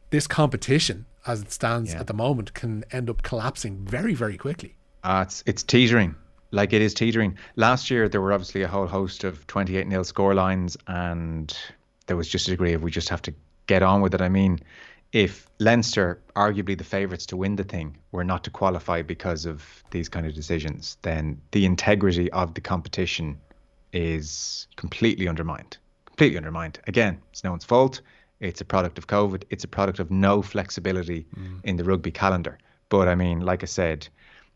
this 0.09 0.27
competition, 0.27 1.05
as 1.25 1.41
it 1.41 1.51
stands 1.51 1.93
yeah. 1.93 1.99
at 1.99 2.07
the 2.07 2.13
moment, 2.13 2.53
can 2.53 2.83
end 2.91 3.09
up 3.09 3.23
collapsing 3.23 3.85
very, 3.85 4.13
very 4.13 4.37
quickly. 4.37 4.75
Uh, 5.03 5.23
it's 5.25 5.43
it's 5.45 5.63
teetering. 5.63 6.15
Like 6.51 6.71
it 6.71 6.81
is 6.81 6.93
teetering. 6.93 7.37
Last 7.55 7.91
year 7.91 8.07
there 8.07 8.21
were 8.21 8.31
obviously 8.31 8.63
a 8.63 8.67
whole 8.67 8.87
host 8.87 9.23
of 9.23 9.45
28 9.47 9.87
nil 9.87 10.03
score 10.03 10.33
lines, 10.33 10.77
and 10.87 11.55
there 12.05 12.15
was 12.15 12.27
just 12.27 12.47
a 12.47 12.51
degree 12.51 12.73
of 12.73 12.83
we 12.83 12.91
just 12.91 13.09
have 13.09 13.21
to 13.23 13.33
get 13.67 13.83
on 13.83 14.01
with 14.01 14.13
it. 14.13 14.21
I 14.21 14.29
mean, 14.29 14.59
if 15.17 15.49
Leinster, 15.57 16.21
arguably 16.35 16.77
the 16.77 16.83
favourites 16.83 17.25
to 17.25 17.35
win 17.35 17.55
the 17.55 17.63
thing, 17.63 17.97
were 18.11 18.23
not 18.23 18.43
to 18.43 18.51
qualify 18.51 19.01
because 19.01 19.47
of 19.47 19.83
these 19.89 20.07
kind 20.07 20.27
of 20.27 20.35
decisions, 20.35 20.95
then 21.01 21.41
the 21.53 21.65
integrity 21.65 22.31
of 22.33 22.53
the 22.53 22.61
competition 22.61 23.35
is 23.91 24.67
completely 24.75 25.27
undermined. 25.27 25.75
Completely 26.05 26.37
undermined. 26.37 26.79
Again, 26.85 27.19
it's 27.31 27.43
no 27.43 27.49
one's 27.49 27.65
fault. 27.65 28.01
It's 28.41 28.61
a 28.61 28.65
product 28.65 28.99
of 28.99 29.07
COVID. 29.07 29.41
It's 29.49 29.63
a 29.63 29.67
product 29.67 29.97
of 29.97 30.11
no 30.11 30.43
flexibility 30.43 31.25
mm. 31.35 31.61
in 31.63 31.77
the 31.77 31.83
rugby 31.83 32.11
calendar. 32.11 32.59
But 32.89 33.07
I 33.07 33.15
mean, 33.15 33.39
like 33.39 33.63
I 33.63 33.65
said, 33.65 34.07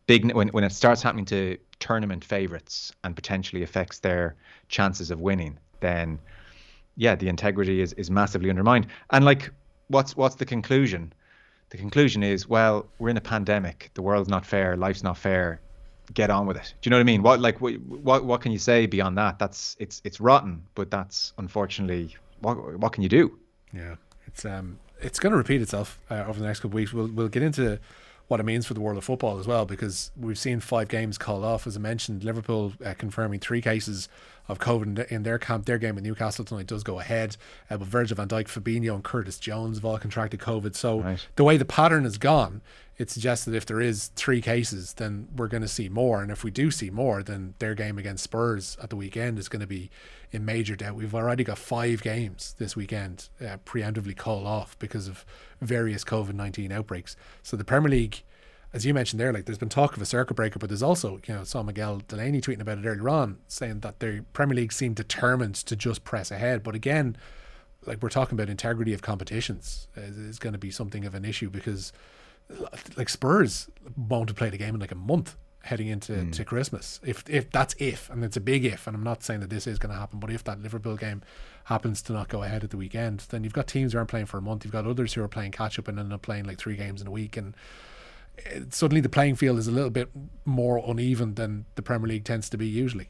big 0.06 0.32
when 0.32 0.46
when 0.50 0.62
it 0.62 0.70
starts 0.70 1.02
happening 1.02 1.24
to 1.24 1.58
tournament 1.80 2.24
favourites 2.24 2.92
and 3.02 3.16
potentially 3.16 3.64
affects 3.64 3.98
their 3.98 4.36
chances 4.68 5.10
of 5.10 5.20
winning, 5.20 5.58
then 5.80 6.20
yeah, 6.94 7.16
the 7.16 7.28
integrity 7.28 7.80
is 7.80 7.94
is 7.94 8.12
massively 8.12 8.48
undermined. 8.48 8.86
And 9.10 9.24
like 9.24 9.50
what's 9.92 10.16
what's 10.16 10.36
the 10.36 10.44
conclusion? 10.44 11.12
The 11.70 11.78
conclusion 11.78 12.22
is, 12.22 12.48
well, 12.48 12.86
we're 12.98 13.08
in 13.08 13.16
a 13.16 13.22
pandemic. 13.22 13.90
The 13.94 14.02
world's 14.02 14.28
not 14.28 14.44
fair. 14.44 14.76
Life's 14.76 15.02
not 15.02 15.16
fair. 15.16 15.60
Get 16.12 16.30
on 16.30 16.46
with 16.46 16.56
it. 16.56 16.74
Do 16.80 16.88
you 16.88 16.90
know 16.90 16.96
what 16.96 17.02
I 17.02 17.04
mean? 17.04 17.22
What 17.22 17.40
like 17.40 17.58
what 17.60 18.24
what 18.24 18.40
can 18.40 18.52
you 18.52 18.58
say 18.58 18.86
beyond 18.86 19.16
that? 19.18 19.38
That's 19.38 19.76
it's 19.78 20.02
it's 20.04 20.20
rotten, 20.20 20.62
but 20.74 20.90
that's 20.90 21.32
unfortunately 21.38 22.16
what 22.40 22.78
what 22.78 22.92
can 22.92 23.02
you 23.02 23.08
do? 23.08 23.38
Yeah, 23.72 23.94
it's 24.26 24.44
um 24.44 24.78
it's 25.00 25.18
going 25.18 25.30
to 25.30 25.36
repeat 25.36 25.62
itself 25.62 25.98
uh, 26.10 26.24
over 26.26 26.38
the 26.38 26.46
next 26.46 26.60
couple 26.60 26.70
of 26.70 26.74
weeks. 26.74 26.92
We'll 26.92 27.08
we'll 27.08 27.28
get 27.28 27.42
into 27.42 27.78
what 28.28 28.40
it 28.40 28.44
means 28.44 28.66
for 28.66 28.74
the 28.74 28.80
world 28.80 28.98
of 28.98 29.04
football 29.04 29.38
as 29.38 29.46
well, 29.46 29.64
because 29.64 30.10
we've 30.18 30.38
seen 30.38 30.60
five 30.60 30.88
games 30.88 31.18
called 31.18 31.44
off. 31.44 31.66
As 31.66 31.76
I 31.76 31.80
mentioned, 31.80 32.24
Liverpool 32.24 32.72
uh, 32.84 32.94
confirming 32.94 33.40
three 33.40 33.60
cases 33.60 34.08
of 34.48 34.58
COVID 34.58 35.06
in 35.08 35.22
their 35.22 35.38
camp. 35.38 35.66
Their 35.66 35.78
game 35.78 35.94
with 35.94 36.04
Newcastle 36.04 36.44
tonight 36.44 36.66
does 36.66 36.82
go 36.82 36.98
ahead, 36.98 37.36
uh, 37.70 37.78
but 37.78 37.86
Virgil 37.88 38.16
van 38.16 38.28
Dijk, 38.28 38.46
Fabinho, 38.46 38.94
and 38.94 39.04
Curtis 39.04 39.38
Jones 39.38 39.78
have 39.78 39.84
all 39.84 39.98
contracted 39.98 40.40
COVID. 40.40 40.74
So 40.74 41.00
right. 41.00 41.26
the 41.36 41.44
way 41.44 41.56
the 41.56 41.64
pattern 41.64 42.04
has 42.04 42.18
gone, 42.18 42.62
it 42.98 43.10
suggests 43.10 43.44
that 43.46 43.54
if 43.54 43.66
there 43.66 43.80
is 43.80 44.08
three 44.16 44.40
cases, 44.40 44.94
then 44.94 45.28
we're 45.34 45.48
going 45.48 45.62
to 45.62 45.68
see 45.68 45.88
more. 45.88 46.22
And 46.22 46.30
if 46.30 46.44
we 46.44 46.50
do 46.50 46.70
see 46.70 46.90
more, 46.90 47.22
then 47.22 47.54
their 47.58 47.74
game 47.74 47.98
against 47.98 48.24
Spurs 48.24 48.76
at 48.82 48.90
the 48.90 48.96
weekend 48.96 49.38
is 49.38 49.48
going 49.48 49.60
to 49.60 49.66
be 49.66 49.90
in 50.30 50.44
major 50.44 50.76
doubt. 50.76 50.94
We've 50.94 51.14
already 51.14 51.44
got 51.44 51.58
five 51.58 52.02
games 52.02 52.54
this 52.58 52.76
weekend 52.76 53.28
uh, 53.40 53.58
preemptively 53.64 54.16
called 54.16 54.46
off 54.46 54.78
because 54.78 55.08
of 55.08 55.24
various 55.60 56.04
COVID 56.04 56.34
19 56.34 56.70
outbreaks. 56.72 57.16
So 57.42 57.56
the 57.56 57.64
Premier 57.64 57.90
League 57.90 58.22
as 58.72 58.86
you 58.86 58.94
mentioned 58.94 59.20
there, 59.20 59.32
like 59.32 59.44
there's 59.44 59.58
been 59.58 59.68
talk 59.68 59.96
of 59.96 60.02
a 60.02 60.06
circuit 60.06 60.34
breaker, 60.34 60.58
but 60.58 60.70
there's 60.70 60.82
also, 60.82 61.20
you 61.26 61.34
know, 61.34 61.44
saw 61.44 61.62
Miguel 61.62 62.00
Delaney 62.08 62.40
tweeting 62.40 62.60
about 62.60 62.78
it 62.78 62.86
earlier 62.86 63.08
on, 63.08 63.38
saying 63.46 63.80
that 63.80 64.00
the 64.00 64.24
Premier 64.32 64.56
League 64.56 64.72
seemed 64.72 64.96
determined 64.96 65.54
to 65.56 65.76
just 65.76 66.04
press 66.04 66.30
ahead. 66.30 66.62
But 66.62 66.74
again, 66.74 67.16
like 67.84 68.02
we're 68.02 68.08
talking 68.08 68.34
about 68.34 68.48
integrity 68.48 68.94
of 68.94 69.02
competitions 69.02 69.88
is, 69.96 70.38
going 70.38 70.52
to 70.52 70.58
be 70.58 70.70
something 70.70 71.04
of 71.04 71.14
an 71.14 71.24
issue 71.24 71.50
because 71.50 71.92
like 72.96 73.08
Spurs 73.08 73.68
won't 73.96 74.30
have 74.30 74.36
played 74.36 74.54
a 74.54 74.58
game 74.58 74.74
in 74.74 74.80
like 74.80 74.92
a 74.92 74.96
month 74.96 75.36
heading 75.64 75.88
into 75.88 76.14
hmm. 76.14 76.30
to 76.30 76.44
Christmas. 76.44 77.00
If 77.04 77.28
if 77.28 77.50
that's 77.50 77.74
if, 77.78 78.08
and 78.10 78.24
it's 78.24 78.36
a 78.36 78.40
big 78.40 78.64
if, 78.64 78.86
and 78.86 78.96
I'm 78.96 79.02
not 79.02 79.22
saying 79.22 79.40
that 79.40 79.50
this 79.50 79.66
is 79.66 79.78
going 79.78 79.92
to 79.92 79.98
happen, 79.98 80.18
but 80.18 80.30
if 80.30 80.44
that 80.44 80.60
Liverpool 80.60 80.96
game 80.96 81.22
happens 81.64 82.02
to 82.02 82.12
not 82.12 82.28
go 82.28 82.42
ahead 82.42 82.64
at 82.64 82.70
the 82.70 82.76
weekend, 82.76 83.20
then 83.30 83.44
you've 83.44 83.52
got 83.52 83.66
teams 83.66 83.92
who 83.92 83.98
aren't 83.98 84.10
playing 84.10 84.26
for 84.26 84.38
a 84.38 84.42
month. 84.42 84.64
You've 84.64 84.72
got 84.72 84.86
others 84.86 85.14
who 85.14 85.22
are 85.22 85.28
playing 85.28 85.52
catch 85.52 85.78
up 85.78 85.88
and 85.88 85.98
end 85.98 86.12
up 86.12 86.22
playing 86.22 86.44
like 86.44 86.58
three 86.58 86.76
games 86.76 87.00
in 87.00 87.06
a 87.06 87.12
week, 87.12 87.36
and 87.36 87.54
suddenly 88.70 89.00
the 89.00 89.08
playing 89.08 89.36
field 89.36 89.58
is 89.58 89.68
a 89.68 89.72
little 89.72 89.90
bit 89.90 90.10
more 90.44 90.82
uneven 90.86 91.34
than 91.34 91.66
the 91.74 91.82
Premier 91.82 92.08
League 92.08 92.24
tends 92.24 92.48
to 92.50 92.56
be 92.56 92.66
usually. 92.66 93.08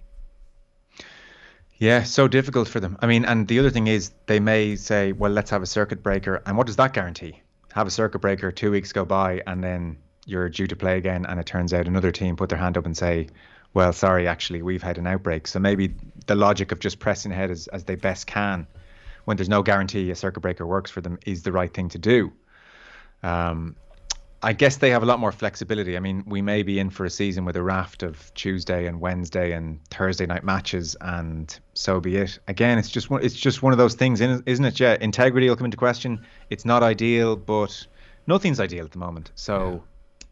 Yeah, 1.79 2.05
so 2.05 2.29
difficult 2.29 2.69
for 2.69 2.79
them. 2.79 2.97
I 3.01 3.07
mean, 3.07 3.25
and 3.25 3.49
the 3.49 3.59
other 3.59 3.71
thing 3.71 3.89
is 3.89 4.13
they 4.27 4.39
may 4.39 4.77
say, 4.77 5.13
well, 5.13 5.33
let's 5.33 5.51
have 5.51 5.63
a 5.63 5.67
circuit 5.67 6.03
breaker. 6.03 6.41
And 6.47 6.57
what 6.57 6.67
does 6.67 6.77
that 6.77 6.93
guarantee? 6.93 7.41
Have 7.73 7.87
a 7.87 7.91
circuit 7.91 8.21
breaker, 8.21 8.53
two 8.53 8.71
weeks 8.71 8.93
go 8.93 9.05
by, 9.05 9.43
and 9.47 9.65
then 9.65 9.97
you're 10.25 10.49
due 10.49 10.69
to 10.69 10.77
play 10.77 10.97
again. 10.97 11.27
And 11.27 11.41
it 11.41 11.47
turns 11.47 11.73
out 11.73 11.89
another 11.89 12.13
team 12.13 12.37
put 12.37 12.51
their 12.51 12.59
hand 12.59 12.79
up 12.79 12.87
and 12.87 12.97
say, 12.97 13.29
well, 13.75 13.93
sorry, 13.93 14.29
actually, 14.29 14.63
we've 14.63 14.83
had 14.83 14.99
an 14.99 15.07
outbreak. 15.07 15.49
So 15.49 15.59
maybe 15.59 15.95
the 16.27 16.35
logic 16.35 16.71
of 16.71 16.79
just 16.79 16.99
pressing 16.99 17.33
ahead 17.33 17.51
as, 17.51 17.67
as 17.69 17.85
they 17.85 17.97
best 17.97 18.27
can 18.27 18.67
when 19.25 19.37
there's 19.37 19.49
no 19.49 19.63
guarantee 19.63 20.11
a 20.11 20.15
circuit 20.15 20.41
breaker 20.41 20.67
works 20.67 20.91
for 20.91 21.01
them 21.01 21.19
is 21.27 21.43
the 21.43 21.53
right 21.53 21.73
thing 21.73 21.89
to 21.89 21.99
do. 21.99 22.33
Um, 23.23 23.77
I 24.45 24.53
guess 24.53 24.79
they 24.79 24.91
have 24.91 25.05
a 25.05 25.07
lot 25.07 25.21
more 25.21 25.31
flexibility. 25.31 25.97
I 25.97 26.01
mean, 26.01 26.25
we 26.27 26.43
may 26.43 26.65
be 26.65 26.81
in 26.81 26.91
for 26.91 27.05
a 27.05 27.11
season 27.11 27.45
with 27.45 27.57
a 27.57 27.63
raft 27.63 28.03
of 28.03 28.35
Tuesday 28.35 28.87
and 28.87 29.01
Wednesday 29.01 29.53
and 29.53 29.79
Thursday 29.91 30.27
night 30.27 30.43
matches, 30.43 30.97
and 31.01 31.57
so 31.75 32.01
be 32.01 32.17
it. 32.17 32.41
Again, 32.49 32.77
it's 32.77 32.91
just 32.91 33.09
one. 33.09 33.23
It's 33.23 33.37
just 33.37 33.63
one 33.63 33.73
of 33.73 33.79
those 33.79 33.95
things, 33.95 34.21
isn't 34.21 34.65
it? 34.65 34.81
Yeah, 34.81 34.97
integrity 35.01 35.49
will 35.49 35.55
come 35.55 35.67
into 35.67 35.77
question. 35.77 36.27
It's 36.51 36.65
not 36.65 36.83
ideal, 36.83 37.37
but 37.37 37.87
nothing's 38.27 38.59
ideal 38.59 38.85
at 38.85 38.91
the 38.91 38.99
moment. 38.99 39.31
So, 39.37 39.85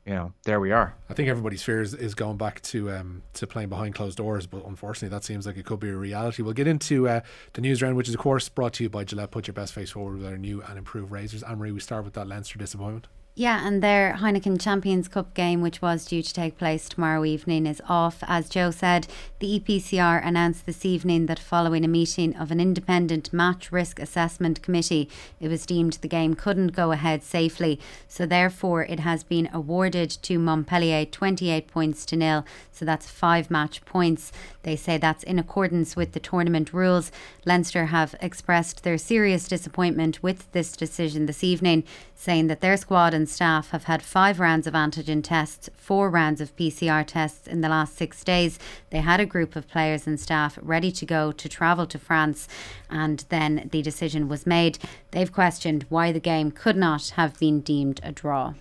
you 0.05 0.13
know, 0.13 0.33
there 0.43 0.59
we 0.59 0.73
are. 0.73 0.93
I 1.09 1.15
think 1.15 1.29
everybody's 1.29 1.63
fears 1.63 1.95
is 1.95 2.17
going 2.17 2.37
back 2.37 2.63
to 2.63 2.91
um, 2.91 3.23
to 3.35 3.47
playing 3.47 3.69
behind 3.69 3.95
closed 3.95 4.17
doors, 4.17 4.45
but 4.45 4.67
unfortunately, 4.67 5.15
that 5.15 5.23
seems 5.23 5.47
like 5.47 5.57
it 5.57 5.67
could 5.67 5.79
be 5.79 5.89
a 5.89 5.95
reality. 5.95 6.43
We'll 6.43 6.53
get 6.55 6.67
into 6.67 7.09
uh, 7.09 7.21
the 7.53 7.61
news 7.61 7.81
round, 7.81 7.95
which 7.95 8.09
is 8.09 8.15
of 8.15 8.21
course 8.21 8.49
brought 8.49 8.73
to 8.75 8.83
you 8.83 8.91
by 8.91 9.05
Gillette. 9.05 9.31
Put 9.31 9.47
your 9.47 9.55
best 9.55 9.73
face 9.73 9.91
forward 9.91 10.19
with 10.19 10.27
our 10.27 10.37
new 10.37 10.63
and 10.63 10.79
improved 10.79 11.13
razors. 11.13 11.45
Anne-Marie, 11.45 11.71
we 11.71 11.79
start 11.79 12.05
with 12.05 12.15
that 12.15 12.27
Leinster 12.27 12.59
disappointment. 12.59 13.07
Yeah, 13.41 13.67
and 13.67 13.83
their 13.83 14.17
Heineken 14.19 14.61
Champions 14.61 15.09
Cup 15.09 15.33
game, 15.33 15.63
which 15.63 15.81
was 15.81 16.05
due 16.05 16.23
to 16.23 16.35
take 16.35 16.59
place 16.59 16.91
tomorrow 16.91 17.25
evening, 17.25 17.65
is 17.65 17.81
off. 17.89 18.19
As 18.27 18.51
Joe 18.51 18.71
said, 18.71 19.07
the 19.39 19.59
EPCR 19.59 20.21
announced 20.23 20.67
this 20.67 20.85
evening 20.85 21.25
that 21.25 21.39
following 21.39 21.83
a 21.83 21.89
meeting 21.89 22.37
of 22.37 22.51
an 22.51 22.61
independent 22.61 23.33
match 23.33 23.73
risk 23.73 23.99
assessment 23.99 24.61
committee, 24.61 25.09
it 25.41 25.49
was 25.49 25.65
deemed 25.65 25.95
the 25.95 26.07
game 26.07 26.35
couldn't 26.35 26.75
go 26.77 26.93
ahead 26.93 27.23
safely. 27.23 27.81
So, 28.07 28.27
therefore, 28.27 28.83
it 28.83 29.01
has 29.01 29.25
been 29.25 29.49
awarded 29.55 30.11
to 30.11 30.39
Montpellier 30.39 31.07
28 31.07 31.67
points 31.67 32.05
to 32.05 32.17
nil. 32.17 32.45
So, 32.73 32.85
that's 32.85 33.09
five 33.09 33.51
match 33.51 33.83
points. 33.87 34.33
They 34.63 34.77
say 34.77 34.99
that's 34.99 35.25
in 35.25 35.39
accordance 35.39 35.97
with 35.97 36.13
the 36.13 36.21
tournament 36.21 36.73
rules. 36.73 37.11
Leinster 37.47 37.87
have 37.87 38.15
expressed 38.21 38.83
their 38.83 38.99
serious 38.99 39.49
disappointment 39.49 40.23
with 40.23 40.51
this 40.53 40.77
decision 40.77 41.27
this 41.27 41.43
evening, 41.43 41.85
saying 42.15 42.49
that 42.49 42.61
their 42.61 42.77
squad 42.77 43.15
and 43.15 43.29
staff 43.29 43.71
have 43.71 43.85
had 43.85 44.03
five 44.03 44.39
rounds 44.39 44.67
of 44.67 44.75
antigen 44.75 45.25
tests, 45.25 45.71
four 45.77 46.11
rounds 46.11 46.41
of 46.41 46.55
PCR 46.57 47.07
tests 47.07 47.47
in 47.47 47.63
the 47.63 47.69
last 47.69 47.97
six 47.97 48.23
days. 48.23 48.59
They 48.91 49.01
had 49.01 49.21
a 49.21 49.27
group 49.27 49.57
of 49.57 49.69
players 49.69 50.07
and 50.07 50.21
staff 50.21 50.59
ready 50.61 50.93
to 50.93 51.07
go 51.07 51.33
to 51.33 51.49
travel 51.49 51.87
to 51.87 51.99
France, 51.99 52.47
and 52.91 53.25
then 53.31 53.69
the 53.73 53.81
decision 53.81 54.29
was 54.29 54.47
made. 54.47 54.79
They've 55.13 55.33
questioned 55.33 55.87
why 55.89 56.13
the 56.13 56.21
game 56.21 56.51
could 56.51 56.77
not 56.77 57.11
have 57.11 57.39
been 57.39 57.61
deemed 57.61 58.01
a 58.03 58.13
draw. 58.13 58.55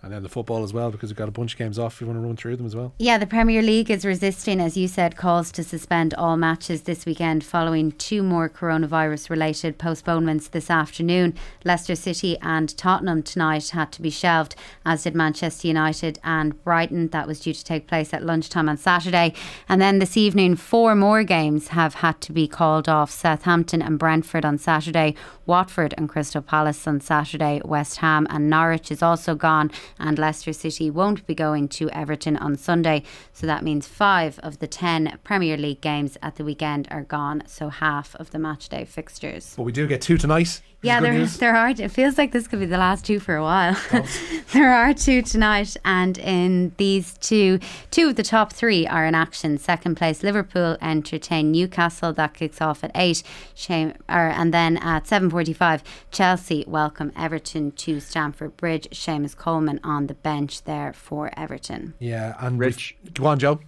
And 0.00 0.12
then 0.12 0.22
the 0.22 0.28
football 0.28 0.62
as 0.62 0.72
well, 0.72 0.92
because 0.92 1.10
we've 1.10 1.16
got 1.16 1.28
a 1.28 1.32
bunch 1.32 1.54
of 1.54 1.58
games 1.58 1.76
off. 1.76 2.00
You 2.00 2.06
want 2.06 2.18
to 2.18 2.24
run 2.24 2.36
through 2.36 2.56
them 2.56 2.66
as 2.66 2.76
well. 2.76 2.94
Yeah, 3.00 3.18
the 3.18 3.26
Premier 3.26 3.62
League 3.62 3.90
is 3.90 4.04
resisting, 4.04 4.60
as 4.60 4.76
you 4.76 4.86
said, 4.86 5.16
calls 5.16 5.50
to 5.52 5.64
suspend 5.64 6.14
all 6.14 6.36
matches 6.36 6.82
this 6.82 7.04
weekend 7.04 7.42
following 7.42 7.90
two 7.92 8.22
more 8.22 8.48
coronavirus 8.48 9.28
related 9.28 9.76
postponements 9.76 10.46
this 10.48 10.70
afternoon. 10.70 11.34
Leicester 11.64 11.96
City 11.96 12.38
and 12.40 12.76
Tottenham 12.78 13.24
tonight 13.24 13.70
had 13.70 13.90
to 13.90 14.00
be 14.00 14.10
shelved, 14.10 14.54
as 14.86 15.02
did 15.02 15.16
Manchester 15.16 15.66
United 15.66 16.20
and 16.22 16.62
Brighton. 16.62 17.08
That 17.08 17.26
was 17.26 17.40
due 17.40 17.52
to 17.52 17.64
take 17.64 17.88
place 17.88 18.14
at 18.14 18.24
lunchtime 18.24 18.68
on 18.68 18.76
Saturday. 18.76 19.34
And 19.68 19.82
then 19.82 19.98
this 19.98 20.16
evening, 20.16 20.54
four 20.54 20.94
more 20.94 21.24
games 21.24 21.68
have 21.68 21.94
had 21.94 22.20
to 22.20 22.32
be 22.32 22.46
called 22.46 22.88
off 22.88 23.10
Southampton 23.10 23.82
and 23.82 23.98
Brentford 23.98 24.44
on 24.44 24.58
Saturday, 24.58 25.16
Watford 25.44 25.94
and 25.98 26.08
Crystal 26.08 26.42
Palace 26.42 26.86
on 26.86 27.00
Saturday, 27.00 27.60
West 27.64 27.96
Ham 27.96 28.26
and 28.30 28.48
Norwich 28.48 28.92
is 28.92 29.02
also 29.02 29.34
gone 29.34 29.70
and 29.98 30.18
Leicester 30.18 30.52
City 30.52 30.90
won't 30.90 31.26
be 31.26 31.34
going 31.34 31.68
to 31.68 31.90
Everton 31.90 32.36
on 32.36 32.56
Sunday. 32.56 33.02
So 33.32 33.46
that 33.46 33.62
means 33.62 33.86
five 33.86 34.38
of 34.40 34.58
the 34.58 34.66
10 34.66 35.18
Premier 35.24 35.56
League 35.56 35.80
games 35.80 36.16
at 36.22 36.36
the 36.36 36.44
weekend 36.44 36.88
are 36.90 37.02
gone. 37.02 37.42
So 37.46 37.68
half 37.68 38.14
of 38.16 38.30
the 38.30 38.38
matchday 38.38 38.86
fixtures. 38.86 39.54
But 39.56 39.64
we 39.64 39.72
do 39.72 39.86
get 39.86 40.00
two 40.00 40.18
tonight. 40.18 40.60
Yeah, 40.80 41.00
there, 41.00 41.26
there 41.26 41.56
are. 41.56 41.70
It 41.70 41.90
feels 41.90 42.16
like 42.16 42.30
this 42.30 42.46
could 42.46 42.60
be 42.60 42.66
the 42.66 42.78
last 42.78 43.04
two 43.04 43.18
for 43.18 43.34
a 43.34 43.42
while. 43.42 43.76
Oh. 43.92 44.06
there 44.52 44.72
are 44.72 44.94
two 44.94 45.22
tonight, 45.22 45.76
and 45.84 46.16
in 46.18 46.72
these 46.76 47.18
two, 47.18 47.58
two 47.90 48.10
of 48.10 48.16
the 48.16 48.22
top 48.22 48.52
three 48.52 48.86
are 48.86 49.04
in 49.04 49.14
action. 49.16 49.58
Second 49.58 49.96
place, 49.96 50.22
Liverpool 50.22 50.76
entertain 50.80 51.50
Newcastle. 51.50 52.12
That 52.12 52.34
kicks 52.34 52.60
off 52.60 52.84
at 52.84 52.92
eight. 52.94 53.24
Shame, 53.56 53.94
or, 54.08 54.28
and 54.28 54.54
then 54.54 54.76
at 54.76 55.08
seven 55.08 55.30
forty-five, 55.30 55.82
Chelsea 56.12 56.64
welcome 56.68 57.10
Everton 57.16 57.72
to 57.72 57.98
Stamford 57.98 58.56
Bridge. 58.56 58.88
Seamus 58.92 59.36
Coleman 59.36 59.80
on 59.82 60.06
the 60.06 60.14
bench 60.14 60.62
there 60.62 60.92
for 60.92 61.32
Everton. 61.36 61.94
Yeah, 61.98 62.36
and 62.38 62.60
Rich, 62.60 62.96
go 63.14 63.26
on, 63.26 63.40
Joe. 63.40 63.58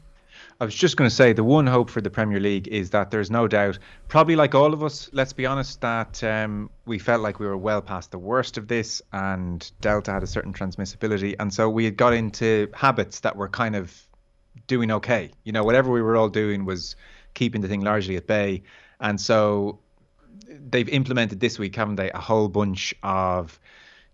I 0.60 0.66
was 0.66 0.74
just 0.74 0.98
going 0.98 1.08
to 1.08 1.14
say 1.14 1.32
the 1.32 1.42
one 1.42 1.66
hope 1.66 1.88
for 1.88 2.02
the 2.02 2.10
Premier 2.10 2.38
League 2.38 2.68
is 2.68 2.90
that 2.90 3.10
there's 3.10 3.30
no 3.30 3.48
doubt, 3.48 3.78
probably 4.08 4.36
like 4.36 4.54
all 4.54 4.74
of 4.74 4.82
us, 4.82 5.08
let's 5.14 5.32
be 5.32 5.46
honest, 5.46 5.80
that 5.80 6.22
um, 6.22 6.68
we 6.84 6.98
felt 6.98 7.22
like 7.22 7.38
we 7.38 7.46
were 7.46 7.56
well 7.56 7.80
past 7.80 8.10
the 8.10 8.18
worst 8.18 8.58
of 8.58 8.68
this 8.68 9.00
and 9.14 9.72
Delta 9.80 10.12
had 10.12 10.22
a 10.22 10.26
certain 10.26 10.52
transmissibility. 10.52 11.34
And 11.38 11.52
so 11.52 11.70
we 11.70 11.86
had 11.86 11.96
got 11.96 12.12
into 12.12 12.68
habits 12.74 13.20
that 13.20 13.36
were 13.36 13.48
kind 13.48 13.74
of 13.74 13.98
doing 14.66 14.90
okay. 14.90 15.30
You 15.44 15.52
know, 15.52 15.64
whatever 15.64 15.90
we 15.90 16.02
were 16.02 16.14
all 16.14 16.28
doing 16.28 16.66
was 16.66 16.94
keeping 17.32 17.62
the 17.62 17.68
thing 17.68 17.80
largely 17.80 18.16
at 18.16 18.26
bay. 18.26 18.62
And 19.00 19.18
so 19.18 19.78
they've 20.46 20.90
implemented 20.90 21.40
this 21.40 21.58
week, 21.58 21.74
haven't 21.74 21.96
they, 21.96 22.10
a 22.10 22.20
whole 22.20 22.48
bunch 22.48 22.94
of 23.02 23.58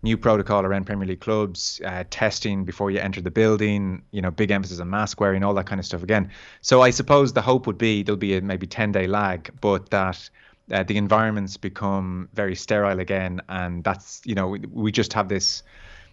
new 0.07 0.17
protocol 0.17 0.65
around 0.65 0.85
Premier 0.85 1.05
League 1.05 1.19
clubs, 1.19 1.81
uh, 1.85 2.03
testing 2.09 2.63
before 2.63 2.89
you 2.89 2.99
enter 2.99 3.21
the 3.21 3.29
building, 3.29 4.01
you 4.11 4.21
know, 4.21 4.31
big 4.31 4.51
emphasis 4.51 4.79
on 4.79 4.89
mask 4.89 5.19
wearing, 5.19 5.43
all 5.43 5.53
that 5.53 5.67
kind 5.67 5.79
of 5.79 5.85
stuff 5.85 6.01
again. 6.01 6.31
So 6.61 6.81
I 6.81 6.91
suppose 6.91 7.33
the 7.33 7.41
hope 7.41 7.67
would 7.67 7.77
be 7.77 8.03
there'll 8.03 8.17
be 8.17 8.35
a 8.37 8.41
maybe 8.41 8.67
10 8.67 8.93
day 8.93 9.05
lag, 9.05 9.51
but 9.59 9.89
that 9.89 10.29
uh, 10.71 10.83
the 10.83 10.97
environments 10.97 11.57
become 11.57 12.29
very 12.33 12.55
sterile 12.55 12.99
again. 12.99 13.41
And 13.49 13.83
that's, 13.83 14.21
you 14.25 14.35
know, 14.35 14.47
we, 14.47 14.59
we 14.71 14.91
just 14.91 15.13
have 15.13 15.27
this 15.27 15.63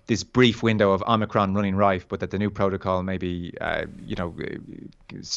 this 0.07 0.23
brief 0.23 0.63
window 0.63 0.93
of 0.93 1.03
Omicron 1.07 1.55
running 1.55 1.77
rife, 1.77 2.07
but 2.09 2.21
that 2.21 2.31
the 2.31 2.39
new 2.39 2.51
protocol 2.51 3.03
maybe, 3.03 3.55
uh, 3.61 3.87
you 4.05 4.17
know, 4.17 4.35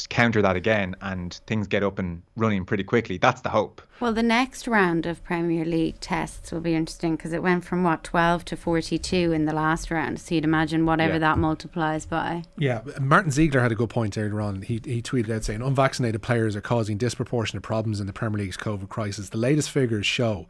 counter 0.09 0.41
that 0.41 0.55
again 0.55 0.95
and 1.01 1.35
things 1.47 1.67
get 1.67 1.83
up 1.83 1.99
and 1.99 2.21
running 2.35 2.65
pretty 2.65 2.83
quickly. 2.83 3.17
That's 3.17 3.41
the 3.41 3.49
hope. 3.49 3.81
Well, 3.99 4.13
the 4.13 4.23
next 4.23 4.67
round 4.67 5.05
of 5.05 5.23
Premier 5.23 5.65
League 5.65 5.99
tests 5.99 6.51
will 6.51 6.59
be 6.59 6.75
interesting 6.75 7.15
because 7.15 7.33
it 7.33 7.41
went 7.41 7.63
from 7.65 7.83
what 7.83 8.03
12 8.03 8.45
to 8.45 8.57
42 8.57 9.31
in 9.31 9.45
the 9.45 9.53
last 9.53 9.89
round. 9.89 10.19
So 10.19 10.35
you'd 10.35 10.43
imagine 10.43 10.85
whatever 10.85 11.13
yeah. 11.13 11.19
that 11.19 11.37
multiplies 11.37 12.05
by. 12.05 12.43
Yeah, 12.57 12.81
Martin 12.99 13.31
Ziegler 13.31 13.61
had 13.61 13.71
a 13.71 13.75
good 13.75 13.89
point 13.89 14.17
earlier 14.17 14.41
on. 14.41 14.61
He 14.61 14.81
he 14.83 15.01
tweeted 15.01 15.29
out 15.29 15.45
saying 15.45 15.61
unvaccinated 15.61 16.21
players 16.21 16.55
are 16.55 16.61
causing 16.61 16.97
disproportionate 16.97 17.63
problems 17.63 17.99
in 17.99 18.07
the 18.07 18.13
Premier 18.13 18.39
League's 18.39 18.57
COVID 18.57 18.89
crisis. 18.89 19.29
The 19.29 19.37
latest 19.37 19.71
figures 19.71 20.05
show 20.05 20.47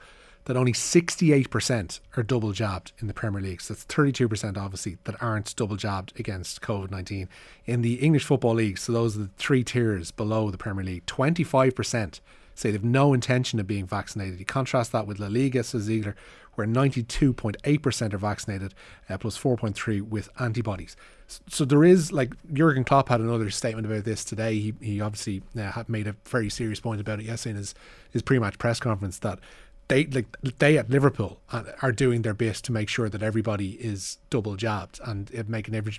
that 0.47 0.55
only 0.55 0.71
68% 0.71 1.99
are 2.15 2.23
double 2.23 2.53
jabbed 2.53 2.93
in 2.99 3.07
the 3.07 3.13
Premier 3.13 3.41
League. 3.41 3.61
So 3.61 3.73
that's 3.73 3.85
32% 3.85 4.57
obviously 4.57 4.97
that 5.03 5.21
aren't 5.21 5.53
double 5.57 5.75
jabbed 5.75 6.17
against 6.17 6.61
COVID 6.61 6.89
19. 6.89 7.27
In 7.65 7.81
the 7.81 7.95
English 7.95 8.23
Football 8.23 8.55
League, 8.55 8.77
so 8.77 8.93
those 8.93 9.17
are 9.17 9.21
the 9.21 9.29
three 9.37 9.63
tiers 9.63 10.11
below 10.11 10.49
the 10.49 10.57
Premier 10.57 10.85
League, 10.85 11.05
25% 11.05 12.21
say 12.55 12.71
they've 12.71 12.83
no 12.83 13.13
intention 13.13 13.59
of 13.59 13.67
being 13.67 13.85
vaccinated. 13.85 14.39
You 14.39 14.45
contrast 14.45 14.91
that 14.91 15.05
with 15.05 15.19
La 15.19 15.27
Liga, 15.27 15.63
says 15.63 15.83
Ziegler, 15.83 16.15
where 16.55 16.65
92.8% 16.65 18.13
are 18.13 18.17
vaccinated, 18.17 18.73
uh, 19.09 19.17
plus 19.17 19.37
4.3 19.37 20.01
with 20.01 20.29
antibodies. 20.39 20.95
So 21.49 21.65
there 21.65 21.83
is 21.83 22.11
like 22.11 22.33
Jurgen 22.53 22.83
Klopp 22.83 23.09
had 23.09 23.19
another 23.19 23.49
statement 23.51 23.85
about 23.85 24.05
this 24.05 24.23
today. 24.23 24.57
He 24.59 24.73
he 24.79 25.01
obviously 25.01 25.43
uh, 25.59 25.83
made 25.87 26.07
a 26.07 26.15
very 26.25 26.49
serious 26.49 26.79
point 26.79 27.01
about 27.01 27.19
it 27.19 27.25
yesterday 27.25 27.51
in 27.51 27.57
his 27.57 27.75
his 28.09 28.21
pre-match 28.21 28.57
press 28.57 28.79
conference 28.79 29.19
that 29.19 29.39
they 29.87 30.05
like 30.05 30.25
they 30.59 30.77
at 30.77 30.89
Liverpool 30.89 31.39
are 31.81 31.91
doing 31.91 32.21
their 32.21 32.33
best 32.33 32.65
to 32.65 32.71
make 32.71 32.89
sure 32.89 33.07
that 33.07 33.23
everybody 33.23 33.71
is 33.73 34.17
double 34.29 34.55
jabbed 34.55 34.99
and 35.05 35.31
making 35.47 35.75
every, 35.75 35.93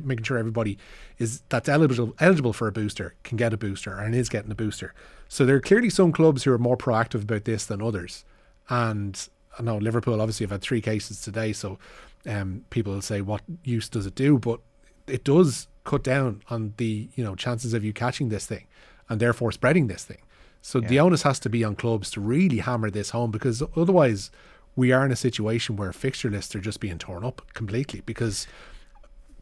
making 0.00 0.24
sure 0.24 0.38
everybody 0.38 0.76
is 1.18 1.42
that's 1.48 1.68
eligible 1.68 2.14
eligible 2.18 2.52
for 2.52 2.66
a 2.66 2.72
booster 2.72 3.14
can 3.22 3.36
get 3.36 3.52
a 3.52 3.56
booster 3.56 3.96
and 3.96 4.14
is 4.14 4.28
getting 4.28 4.50
a 4.50 4.56
booster. 4.56 4.92
So 5.28 5.46
there 5.46 5.56
are 5.56 5.60
clearly 5.60 5.88
some 5.88 6.12
clubs 6.12 6.42
who 6.42 6.52
are 6.52 6.58
more 6.58 6.76
proactive 6.76 7.22
about 7.22 7.44
this 7.44 7.64
than 7.64 7.80
others. 7.80 8.24
And 8.68 9.28
I 9.58 9.62
know 9.62 9.78
Liverpool 9.78 10.20
obviously 10.20 10.44
have 10.44 10.50
had 10.50 10.62
three 10.62 10.80
cases 10.80 11.20
today, 11.20 11.52
so 11.52 11.78
um, 12.26 12.64
people 12.70 13.00
say 13.02 13.20
what 13.20 13.42
use 13.62 13.88
does 13.88 14.06
it 14.06 14.14
do? 14.14 14.38
But 14.38 14.60
it 15.06 15.24
does 15.24 15.68
cut 15.84 16.02
down 16.02 16.42
on 16.50 16.74
the 16.76 17.08
you 17.14 17.22
know 17.22 17.36
chances 17.36 17.72
of 17.72 17.84
you 17.84 17.92
catching 17.92 18.30
this 18.30 18.46
thing, 18.46 18.66
and 19.08 19.20
therefore 19.20 19.52
spreading 19.52 19.86
this 19.86 20.04
thing. 20.04 20.22
So 20.64 20.80
the 20.80 21.00
onus 21.00 21.22
has 21.22 21.40
to 21.40 21.50
be 21.50 21.64
on 21.64 21.74
clubs 21.74 22.10
to 22.12 22.20
really 22.20 22.58
hammer 22.58 22.88
this 22.88 23.10
home 23.10 23.32
because 23.32 23.62
otherwise 23.76 24.30
we 24.76 24.92
are 24.92 25.04
in 25.04 25.10
a 25.10 25.16
situation 25.16 25.76
where 25.76 25.92
fixture 25.92 26.30
lists 26.30 26.54
are 26.54 26.60
just 26.60 26.78
being 26.78 26.98
torn 26.98 27.24
up 27.24 27.42
completely 27.52 28.00
because 28.06 28.46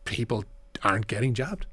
people 0.05 0.45
aren't 0.83 1.07
getting 1.07 1.35
jabbed. 1.35 1.67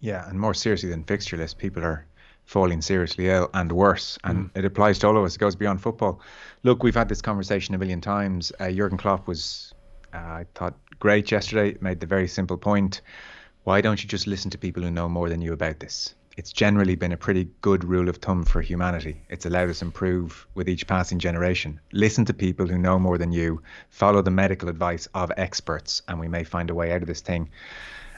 Yeah, 0.00 0.28
and 0.28 0.38
more 0.38 0.52
seriously 0.52 0.90
than 0.90 1.04
fixture 1.04 1.36
lists, 1.36 1.54
people 1.54 1.84
are 1.84 2.06
falling 2.44 2.82
seriously 2.82 3.30
ill 3.30 3.50
and 3.54 3.70
worse. 3.70 4.18
And 4.24 4.50
it 4.54 4.64
applies 4.64 4.98
to 4.98 5.06
all 5.06 5.16
of 5.16 5.24
us. 5.24 5.36
It 5.36 5.38
goes 5.38 5.56
beyond 5.56 5.80
football. 5.80 6.20
Look, 6.64 6.82
we've 6.82 6.94
had 6.94 7.08
this 7.08 7.22
conversation 7.22 7.74
a 7.74 7.78
million 7.78 8.00
times. 8.00 8.52
Uh, 8.58 8.70
Jurgen 8.70 8.98
Klopp 8.98 9.28
was, 9.28 9.72
uh, 10.12 10.18
I 10.18 10.46
thought, 10.54 10.74
great 10.98 11.30
yesterday. 11.30 11.78
Made 11.80 12.00
the 12.00 12.06
very 12.06 12.28
simple 12.28 12.56
point: 12.56 13.00
why 13.64 13.80
don't 13.80 14.02
you 14.02 14.08
just 14.08 14.26
listen 14.26 14.50
to 14.50 14.58
people 14.58 14.82
who 14.82 14.90
know 14.90 15.08
more 15.08 15.28
than 15.28 15.40
you 15.40 15.52
about 15.52 15.80
this? 15.80 16.14
It's 16.36 16.52
generally 16.52 16.96
been 16.96 17.12
a 17.12 17.16
pretty 17.16 17.48
good 17.62 17.82
rule 17.82 18.10
of 18.10 18.18
thumb 18.18 18.44
for 18.44 18.60
humanity. 18.60 19.22
It's 19.30 19.46
allowed 19.46 19.70
us 19.70 19.78
to 19.78 19.86
improve 19.86 20.46
with 20.54 20.68
each 20.68 20.86
passing 20.86 21.18
generation. 21.18 21.80
Listen 21.92 22.26
to 22.26 22.34
people 22.34 22.66
who 22.66 22.76
know 22.76 22.98
more 22.98 23.16
than 23.16 23.32
you. 23.32 23.62
Follow 23.88 24.20
the 24.20 24.30
medical 24.30 24.68
advice 24.68 25.08
of 25.14 25.32
experts, 25.38 26.02
and 26.06 26.20
we 26.20 26.28
may 26.28 26.44
find 26.44 26.68
a 26.68 26.74
way 26.74 26.92
out 26.92 27.00
of 27.00 27.08
this 27.08 27.22
thing. 27.22 27.48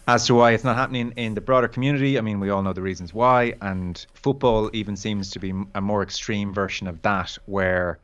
As 0.09 0.27
to 0.27 0.35
why 0.35 0.51
it's 0.51 0.65
not 0.65 0.75
happening 0.75 1.13
in 1.15 1.35
the 1.35 1.41
broader 1.41 1.69
community, 1.69 2.19
I 2.19 2.23
mean, 2.23 2.41
we 2.41 2.51
all 2.51 2.63
know 2.63 2.73
the 2.73 2.83
reasons 2.83 3.15
why, 3.15 3.55
and 3.61 4.05
football 4.15 4.69
even 4.73 4.97
seems 4.97 5.31
to 5.31 5.39
be 5.39 5.53
a 5.77 5.81
more 5.81 6.03
extreme 6.03 6.53
version 6.53 6.89
of 6.89 7.01
that, 7.03 7.39
where 7.47 8.01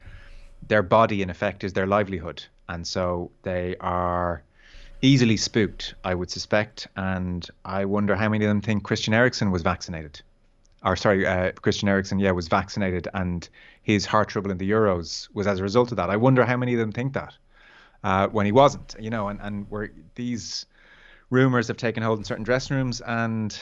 their 0.68 0.84
body, 0.84 1.22
in 1.22 1.30
effect, 1.30 1.64
is 1.64 1.72
their 1.72 1.88
livelihood. 1.88 2.44
And 2.68 2.86
so 2.86 3.32
they 3.42 3.74
are 3.80 4.44
easily 5.04 5.36
spooked, 5.36 5.94
I 6.02 6.14
would 6.14 6.30
suspect. 6.30 6.88
And 6.96 7.46
I 7.64 7.84
wonder 7.84 8.16
how 8.16 8.28
many 8.28 8.44
of 8.44 8.48
them 8.48 8.60
think 8.60 8.82
Christian 8.82 9.14
Eriksen 9.14 9.50
was 9.50 9.62
vaccinated. 9.62 10.20
Or, 10.82 10.96
sorry, 10.96 11.26
uh, 11.26 11.52
Christian 11.52 11.88
Eriksen, 11.88 12.18
yeah, 12.18 12.32
was 12.32 12.48
vaccinated, 12.48 13.08
and 13.14 13.48
his 13.82 14.04
heart 14.04 14.28
trouble 14.28 14.50
in 14.50 14.58
the 14.58 14.70
Euros 14.70 15.28
was 15.32 15.46
as 15.46 15.58
a 15.60 15.62
result 15.62 15.92
of 15.92 15.96
that. 15.96 16.10
I 16.10 16.16
wonder 16.16 16.44
how 16.44 16.56
many 16.56 16.74
of 16.74 16.78
them 16.78 16.92
think 16.92 17.14
that 17.14 17.34
uh, 18.02 18.28
when 18.28 18.44
he 18.44 18.52
wasn't, 18.52 18.94
you 18.98 19.08
know, 19.08 19.28
and, 19.28 19.40
and 19.40 19.70
where 19.70 19.90
these 20.14 20.66
rumors 21.30 21.68
have 21.68 21.78
taken 21.78 22.02
hold 22.02 22.18
in 22.18 22.24
certain 22.24 22.44
dressing 22.44 22.76
rooms, 22.76 23.00
and 23.00 23.58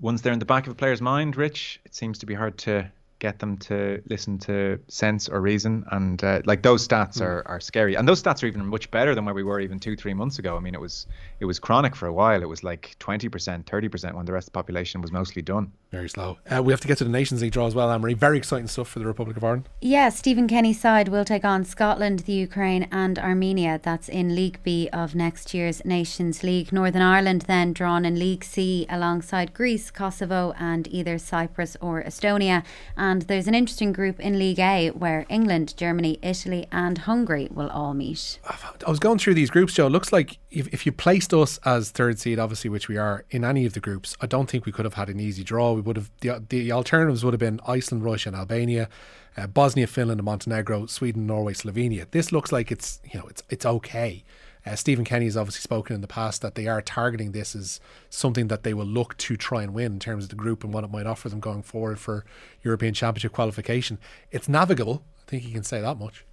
once 0.00 0.20
they're 0.20 0.32
in 0.32 0.38
the 0.38 0.44
back 0.44 0.66
of 0.66 0.72
a 0.72 0.76
player's 0.76 1.00
mind, 1.00 1.36
Rich, 1.36 1.80
it 1.84 1.94
seems 1.94 2.18
to 2.18 2.26
be 2.26 2.34
hard 2.34 2.58
to 2.58 2.90
get 3.20 3.38
them 3.38 3.56
to 3.58 4.02
listen 4.08 4.38
to 4.38 4.80
sense 4.88 5.28
or 5.28 5.40
reason. 5.40 5.84
And 5.92 6.22
uh, 6.24 6.42
like 6.46 6.62
those 6.62 6.86
stats 6.86 7.20
are, 7.20 7.44
are 7.46 7.60
scary, 7.60 7.94
and 7.94 8.08
those 8.08 8.20
stats 8.20 8.42
are 8.42 8.46
even 8.46 8.66
much 8.66 8.90
better 8.90 9.14
than 9.14 9.24
where 9.24 9.34
we 9.34 9.44
were 9.44 9.60
even 9.60 9.78
two, 9.78 9.94
three 9.94 10.14
months 10.14 10.40
ago. 10.40 10.56
I 10.56 10.60
mean, 10.60 10.74
it 10.74 10.80
was 10.80 11.06
it 11.38 11.44
was 11.44 11.60
chronic 11.60 11.94
for 11.94 12.06
a 12.06 12.12
while. 12.12 12.42
It 12.42 12.48
was 12.48 12.64
like 12.64 12.96
twenty 12.98 13.28
percent, 13.28 13.70
thirty 13.70 13.88
percent 13.88 14.16
when 14.16 14.26
the 14.26 14.32
rest 14.32 14.48
of 14.48 14.52
the 14.52 14.58
population 14.58 15.00
was 15.00 15.12
mostly 15.12 15.42
done. 15.42 15.70
Very 15.92 16.08
slow. 16.08 16.38
Uh, 16.48 16.62
we 16.62 16.72
have 16.72 16.80
to 16.80 16.88
get 16.88 16.98
to 16.98 17.04
the 17.04 17.10
Nations 17.10 17.42
League 17.42 17.52
draw 17.52 17.66
as 17.66 17.74
well, 17.74 17.90
Anne-Marie. 17.90 18.14
Very 18.14 18.38
exciting 18.38 18.68
stuff 18.68 18.88
for 18.88 19.00
the 19.00 19.06
Republic 19.06 19.36
of 19.36 19.42
Ireland. 19.42 19.68
Yeah, 19.80 20.08
Stephen 20.08 20.46
Kenny's 20.46 20.80
side 20.80 21.08
will 21.08 21.24
take 21.24 21.44
on 21.44 21.64
Scotland, 21.64 22.20
the 22.20 22.32
Ukraine, 22.32 22.86
and 22.92 23.18
Armenia. 23.18 23.80
That's 23.82 24.08
in 24.08 24.36
League 24.36 24.60
B 24.62 24.88
of 24.92 25.16
next 25.16 25.52
year's 25.52 25.84
Nations 25.84 26.44
League. 26.44 26.72
Northern 26.72 27.02
Ireland 27.02 27.42
then 27.42 27.72
drawn 27.72 28.04
in 28.04 28.20
League 28.20 28.44
C 28.44 28.86
alongside 28.88 29.52
Greece, 29.52 29.90
Kosovo, 29.90 30.54
and 30.58 30.86
either 30.88 31.18
Cyprus 31.18 31.76
or 31.80 32.04
Estonia. 32.04 32.62
And 32.96 33.09
there's 33.18 33.46
an 33.46 33.54
interesting 33.54 33.92
group 33.92 34.20
in 34.20 34.38
League 34.38 34.58
A 34.58 34.90
where 34.90 35.26
England, 35.28 35.76
Germany, 35.76 36.18
Italy, 36.22 36.66
and 36.70 36.98
Hungary 36.98 37.48
will 37.50 37.68
all 37.70 37.94
meet. 37.94 38.38
I 38.44 38.90
was 38.90 38.98
going 38.98 39.18
through 39.18 39.34
these 39.34 39.50
groups, 39.50 39.74
Joe. 39.74 39.86
It 39.86 39.90
looks 39.90 40.12
like 40.12 40.38
if, 40.50 40.68
if 40.68 40.86
you 40.86 40.92
placed 40.92 41.34
us 41.34 41.58
as 41.64 41.90
third 41.90 42.18
seed, 42.18 42.38
obviously, 42.38 42.70
which 42.70 42.88
we 42.88 42.96
are 42.96 43.24
in 43.30 43.44
any 43.44 43.66
of 43.66 43.72
the 43.72 43.80
groups, 43.80 44.16
I 44.20 44.26
don't 44.26 44.50
think 44.50 44.66
we 44.66 44.72
could 44.72 44.84
have 44.84 44.94
had 44.94 45.08
an 45.08 45.20
easy 45.20 45.42
draw. 45.42 45.72
We 45.72 45.80
would 45.80 45.96
have 45.96 46.10
the, 46.20 46.42
the 46.48 46.72
alternatives 46.72 47.24
would 47.24 47.34
have 47.34 47.40
been 47.40 47.60
Iceland, 47.66 48.04
Russia, 48.04 48.30
and 48.30 48.36
Albania, 48.36 48.88
uh, 49.36 49.46
Bosnia, 49.46 49.86
Finland, 49.86 50.20
and 50.20 50.24
Montenegro, 50.24 50.86
Sweden, 50.86 51.26
Norway, 51.26 51.54
Slovenia. 51.54 52.10
This 52.10 52.32
looks 52.32 52.52
like 52.52 52.70
it's 52.70 53.00
you 53.10 53.18
know 53.18 53.26
it's 53.26 53.42
it's 53.48 53.66
okay. 53.66 54.24
Uh, 54.66 54.74
Stephen 54.74 55.04
Kenny 55.04 55.24
has 55.24 55.36
obviously 55.36 55.60
spoken 55.60 55.94
in 55.94 56.00
the 56.00 56.06
past 56.06 56.42
that 56.42 56.54
they 56.54 56.66
are 56.66 56.82
targeting 56.82 57.32
this 57.32 57.54
as 57.54 57.80
something 58.08 58.48
that 58.48 58.62
they 58.62 58.74
will 58.74 58.86
look 58.86 59.16
to 59.18 59.36
try 59.36 59.62
and 59.62 59.72
win 59.72 59.92
in 59.92 59.98
terms 59.98 60.24
of 60.24 60.30
the 60.30 60.36
group 60.36 60.64
and 60.64 60.72
what 60.72 60.84
it 60.84 60.90
might 60.90 61.06
offer 61.06 61.28
them 61.28 61.40
going 61.40 61.62
forward 61.62 61.98
for 61.98 62.24
European 62.62 62.94
Championship 62.94 63.32
qualification. 63.32 63.98
It's 64.30 64.48
navigable. 64.48 65.02
I 65.20 65.30
think 65.30 65.44
you 65.44 65.52
can 65.52 65.62
say 65.62 65.80
that 65.80 65.98
much. 65.98 66.24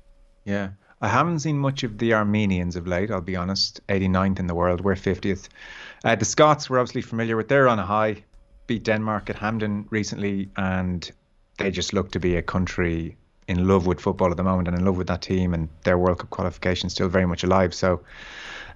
Yeah. 0.44 0.72
I 1.00 1.10
haven't 1.10 1.40
seen 1.40 1.60
much 1.60 1.84
of 1.84 2.00
the 2.00 2.16
Armenians 2.16 2.76
of 2.76 2.88
late, 2.88 3.12
I'll 3.12 3.22
be 3.22 3.36
honest. 3.36 3.86
89th 3.88 4.40
in 4.40 4.48
the 4.48 4.56
world, 4.56 4.82
we're 4.82 4.96
50th. 4.96 5.48
Uh, 6.04 6.16
the 6.16 6.26
Scots 6.26 6.70
we're 6.70 6.80
obviously 6.80 7.04
familiar 7.04 7.38
with. 7.38 7.48
They're 7.48 7.68
on 7.68 7.80
a 7.80 7.86
high. 7.86 8.24
Beat 8.66 8.84
Denmark 8.84 9.30
at 9.30 9.38
Hampden 9.38 9.88
recently, 9.92 10.50
and 10.58 11.10
they 11.58 11.72
just 11.72 11.94
look 11.94 12.12
to 12.12 12.20
be 12.20 12.36
a 12.36 12.42
country 12.42 13.16
in 13.48 13.68
love 13.68 13.88
with 13.88 14.00
football 14.00 14.30
at 14.30 14.38
the 14.38 14.44
moment 14.44 14.68
and 14.68 14.78
in 14.78 14.86
love 14.86 14.98
with 14.98 15.08
that 15.08 15.22
team, 15.22 15.54
and 15.54 15.70
their 15.84 15.98
World 15.98 16.20
Cup 16.20 16.30
qualification 16.30 16.90
still 16.90 17.08
very 17.08 17.26
much 17.26 17.44
alive. 17.44 17.74
So, 17.74 18.02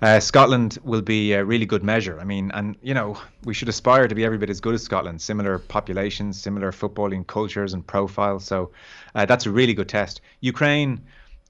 uh, 0.02 0.20
Scotland 0.20 0.80
will 0.84 1.02
be 1.02 1.34
a 1.34 1.44
really 1.44 1.66
good 1.66 1.84
measure. 1.84 2.20
I 2.20 2.24
mean, 2.24 2.52
and 2.54 2.76
you 2.82 2.94
know, 2.94 3.18
we 3.44 3.54
should 3.54 3.70
aspire 3.70 4.08
to 4.08 4.16
be 4.16 4.24
every 4.24 4.38
bit 4.38 4.50
as 4.50 4.60
good 4.60 4.74
as 4.74 4.82
Scotland. 4.82 5.22
Similar 5.22 5.60
populations, 5.60 6.42
similar 6.42 6.72
footballing 6.72 7.28
cultures 7.28 7.74
and 7.74 7.86
profiles. 7.86 8.46
So, 8.46 8.72
uh, 9.14 9.26
that's 9.26 9.46
a 9.46 9.52
really 9.52 9.74
good 9.74 9.90
test. 9.90 10.22
Ukraine. 10.40 11.02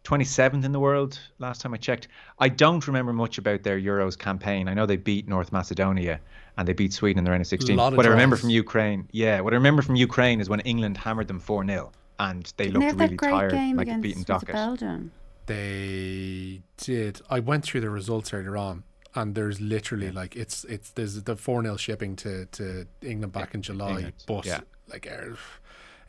27th 0.03 0.65
in 0.65 0.71
the 0.71 0.79
world 0.79 1.19
last 1.37 1.61
time 1.61 1.75
I 1.75 1.77
checked. 1.77 2.07
I 2.39 2.49
don't 2.49 2.87
remember 2.87 3.13
much 3.13 3.37
about 3.37 3.61
their 3.61 3.79
Euros 3.79 4.17
campaign. 4.17 4.67
I 4.67 4.73
know 4.73 4.87
they 4.87 4.97
beat 4.97 5.27
North 5.27 5.51
Macedonia 5.51 6.19
and 6.57 6.67
they 6.67 6.73
beat 6.73 6.91
Sweden 6.91 7.19
in 7.19 7.23
the 7.23 7.29
round 7.29 7.41
of 7.41 7.47
16. 7.47 7.75
Lot 7.75 7.93
of 7.93 7.97
What 7.97 8.07
I 8.07 8.09
remember 8.09 8.35
from 8.35 8.49
Ukraine, 8.49 9.07
yeah, 9.11 9.41
what 9.41 9.53
I 9.53 9.57
remember 9.57 9.83
from 9.83 9.95
Ukraine 9.95 10.41
is 10.41 10.49
when 10.49 10.59
England 10.61 10.97
hammered 10.97 11.27
them 11.27 11.39
4 11.39 11.63
0 11.67 11.91
and 12.21 12.53
they 12.57 12.65
Didn't 12.65 12.73
looked 12.81 12.81
they 12.81 12.85
have 12.87 12.99
really 12.99 13.15
great 13.17 13.31
tired, 13.31 13.51
game 13.51 13.75
like 13.77 13.87
a 13.87 13.91
against 13.91 14.03
beaten 14.03 14.19
was 14.19 14.25
docket. 14.25 14.53
Belgium? 14.53 15.11
They 15.47 16.61
did. 16.77 17.21
I 17.29 17.39
went 17.39 17.65
through 17.65 17.81
the 17.81 17.89
results 17.89 18.33
earlier 18.33 18.55
on, 18.55 18.83
and 19.15 19.33
there's 19.35 19.59
literally 19.59 20.11
like 20.11 20.35
it's 20.35 20.63
it's 20.65 20.91
there's 20.91 21.21
the 21.23 21.35
four 21.35 21.63
0 21.63 21.77
shipping 21.77 22.15
to 22.17 22.45
to 22.45 22.85
England 23.01 23.33
back 23.33 23.55
in 23.55 23.61
July, 23.63 23.89
England, 23.89 24.13
but 24.27 24.45
yeah. 24.45 24.61
like 24.87 25.07
er, 25.07 25.37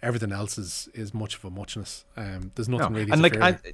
everything 0.03 0.33
else 0.33 0.59
is 0.59 0.89
is 0.95 1.15
much 1.15 1.35
of 1.37 1.45
a 1.47 1.51
muchness. 1.51 2.05
Um, 2.17 2.53
there's 2.55 2.69
No, 2.69 2.77
nothing 2.79 2.95
really. 2.95 3.11
and 3.11 3.19
to 3.19 3.23
like 3.23 3.35
fear 3.35 3.43
I, 3.43 3.53
there. 3.53 3.73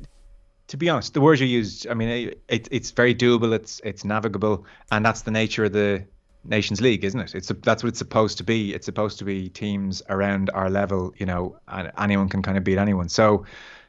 to 0.68 0.76
be 0.76 0.88
honest, 0.88 1.14
the 1.14 1.20
words 1.20 1.40
you 1.40 1.46
used, 1.48 1.88
I 1.88 1.94
mean, 1.94 2.32
it, 2.48 2.68
it's 2.70 2.92
very 2.92 3.14
doable. 3.14 3.52
It's 3.52 3.80
it's 3.84 4.04
navigable, 4.04 4.64
and 4.92 5.04
that's 5.04 5.22
the 5.22 5.32
nature 5.32 5.64
of 5.64 5.72
the 5.72 6.06
Nations 6.44 6.80
League, 6.80 7.04
isn't 7.04 7.20
it? 7.20 7.34
It's 7.34 7.50
a, 7.50 7.54
that's 7.54 7.82
what 7.82 7.88
it's 7.88 7.98
supposed 7.98 8.38
to 8.38 8.44
be. 8.44 8.74
It's 8.74 8.86
supposed 8.86 9.18
to 9.18 9.24
be 9.24 9.48
teams 9.48 10.02
around 10.08 10.50
our 10.54 10.70
level. 10.70 11.12
You 11.18 11.26
know, 11.26 11.58
and 11.68 11.92
anyone 11.98 12.28
can 12.28 12.42
kind 12.42 12.56
of 12.56 12.64
beat 12.64 12.78
anyone. 12.78 13.08
So, 13.08 13.44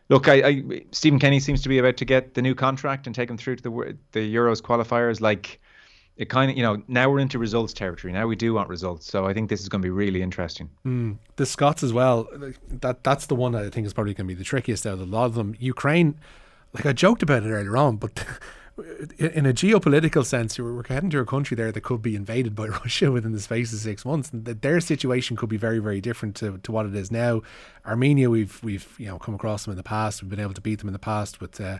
look, 0.09 0.27
I, 0.27 0.47
I 0.47 0.81
Stephen 0.91 1.19
Kenny 1.19 1.39
seems 1.39 1.62
to 1.62 1.69
be 1.69 1.77
about 1.77 1.97
to 1.97 2.05
get 2.05 2.33
the 2.33 2.41
new 2.41 2.55
contract 2.55 3.07
and 3.07 3.15
take 3.15 3.29
him 3.29 3.38
through 3.38 3.57
to 3.57 3.63
the 3.63 3.97
the 4.12 4.35
Euros 4.35 4.62
qualifiers. 4.62 5.21
Like, 5.21 5.59
it 6.19 6.27
kind 6.27 6.51
of, 6.51 6.57
you 6.57 6.63
know, 6.63 6.83
now 6.89 7.09
we're 7.09 7.19
into 7.19 7.39
results 7.39 7.73
territory. 7.73 8.12
Now 8.12 8.27
we 8.27 8.35
do 8.35 8.53
want 8.53 8.67
results. 8.67 9.09
So 9.09 9.25
I 9.25 9.33
think 9.33 9.49
this 9.49 9.62
is 9.62 9.69
going 9.69 9.81
to 9.81 9.85
be 9.85 9.89
really 9.89 10.21
interesting. 10.21 10.69
Hmm. 10.83 11.13
the 11.38 11.45
Scots 11.45 11.81
as 11.81 11.93
well. 11.93 12.27
That 12.67 13.05
that's 13.05 13.27
the 13.27 13.35
one 13.35 13.53
that 13.53 13.63
I 13.63 13.69
think 13.69 13.88
is 13.88 13.93
probably 13.93 14.13
going 14.13 14.27
to 14.27 14.35
be 14.35 14.38
the 14.38 14.43
trickiest 14.43 14.85
out 14.85 14.95
of 14.95 15.01
a 15.01 15.05
lot 15.05 15.25
of 15.27 15.35
them. 15.35 15.55
Ukraine, 15.59 16.19
like 16.73 16.85
I 16.85 16.91
joked 16.91 17.23
about 17.23 17.43
it 17.43 17.49
earlier 17.49 17.77
on, 17.77 17.95
but 17.95 18.25
in 19.17 19.45
a 19.45 19.53
geopolitical 19.53 20.25
sense, 20.25 20.59
we're 20.59 20.73
we're 20.73 20.83
heading 20.87 21.09
to 21.11 21.19
a 21.19 21.25
country 21.25 21.55
there 21.55 21.71
that 21.71 21.81
could 21.81 22.01
be 22.01 22.15
invaded 22.15 22.55
by 22.55 22.67
Russia 22.83 23.11
within 23.11 23.31
the 23.31 23.39
space 23.39 23.73
of 23.73 23.79
six 23.79 24.05
months, 24.05 24.31
and 24.31 24.45
their 24.45 24.79
situation 24.79 25.35
could 25.35 25.49
be 25.49 25.57
very 25.57 25.79
very 25.79 26.01
different 26.01 26.35
to, 26.37 26.57
to 26.59 26.71
what 26.71 26.85
it 26.85 26.95
is 26.95 27.11
now. 27.11 27.41
Armenia, 27.85 28.29
we've 28.29 28.61
we've 28.63 28.95
you 28.97 29.07
know 29.07 29.17
come 29.19 29.35
across 29.35 29.65
them 29.65 29.71
in 29.71 29.77
the 29.77 29.83
past. 29.83 30.21
We've 30.21 30.29
been 30.29 30.39
able 30.39 30.53
to 30.53 30.61
beat 30.61 30.79
them 30.79 30.89
in 30.89 30.93
the 30.93 30.99
past 30.99 31.41
with. 31.41 31.59
Uh, 31.59 31.79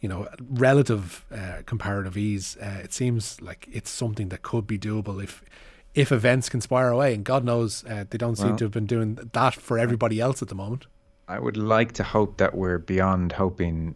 you 0.00 0.08
know, 0.08 0.28
relative 0.38 1.24
uh, 1.32 1.62
comparative 1.64 2.14
ease. 2.14 2.58
Uh, 2.60 2.80
it 2.84 2.92
seems 2.92 3.40
like 3.40 3.66
it's 3.72 3.88
something 3.88 4.28
that 4.28 4.42
could 4.42 4.66
be 4.66 4.78
doable 4.78 5.22
if 5.22 5.42
if 5.94 6.12
events 6.12 6.50
conspire 6.50 6.88
away. 6.88 7.14
And 7.14 7.24
God 7.24 7.42
knows 7.42 7.84
uh, 7.84 8.04
they 8.10 8.18
don't 8.18 8.36
seem 8.36 8.56
to 8.56 8.64
have 8.64 8.72
been 8.72 8.84
doing 8.84 9.14
that 9.32 9.54
for 9.54 9.78
everybody 9.78 10.20
else 10.20 10.42
at 10.42 10.48
the 10.48 10.54
moment. 10.54 10.86
I 11.26 11.38
would 11.38 11.56
like 11.56 11.92
to 11.92 12.02
hope 12.02 12.36
that 12.36 12.54
we're 12.54 12.78
beyond 12.78 13.32
hoping 13.32 13.94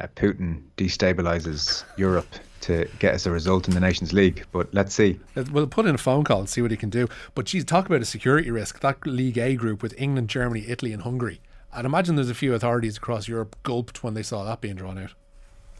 uh, 0.00 0.06
Putin 0.16 0.62
destabilizes 0.76 1.84
Europe 1.96 2.26
to 2.62 2.88
get 2.98 3.14
us 3.14 3.26
a 3.26 3.30
result 3.30 3.68
in 3.68 3.74
the 3.74 3.80
Nations 3.80 4.12
League. 4.12 4.44
But 4.52 4.72
let's 4.74 4.94
see. 4.94 5.20
Uh, 5.36 5.44
We'll 5.52 5.66
put 5.66 5.86
in 5.86 5.94
a 5.94 5.98
phone 5.98 6.24
call 6.24 6.40
and 6.40 6.48
see 6.48 6.62
what 6.62 6.70
he 6.70 6.76
can 6.76 6.90
do. 6.90 7.08
But 7.34 7.46
geez, 7.46 7.64
talk 7.64 7.86
about 7.86 8.02
a 8.02 8.06
security 8.06 8.50
risk. 8.50 8.80
That 8.80 9.06
League 9.06 9.38
A 9.38 9.54
group 9.54 9.82
with 9.82 9.94
England, 9.98 10.28
Germany, 10.28 10.64
Italy, 10.66 10.92
and 10.92 11.02
Hungary. 11.02 11.40
I'd 11.72 11.84
imagine 11.84 12.16
there's 12.16 12.30
a 12.30 12.34
few 12.34 12.54
authorities 12.54 12.96
across 12.96 13.28
Europe 13.28 13.54
gulped 13.62 14.02
when 14.02 14.14
they 14.14 14.22
saw 14.22 14.44
that 14.44 14.60
being 14.60 14.76
drawn 14.76 14.98
out. 14.98 15.12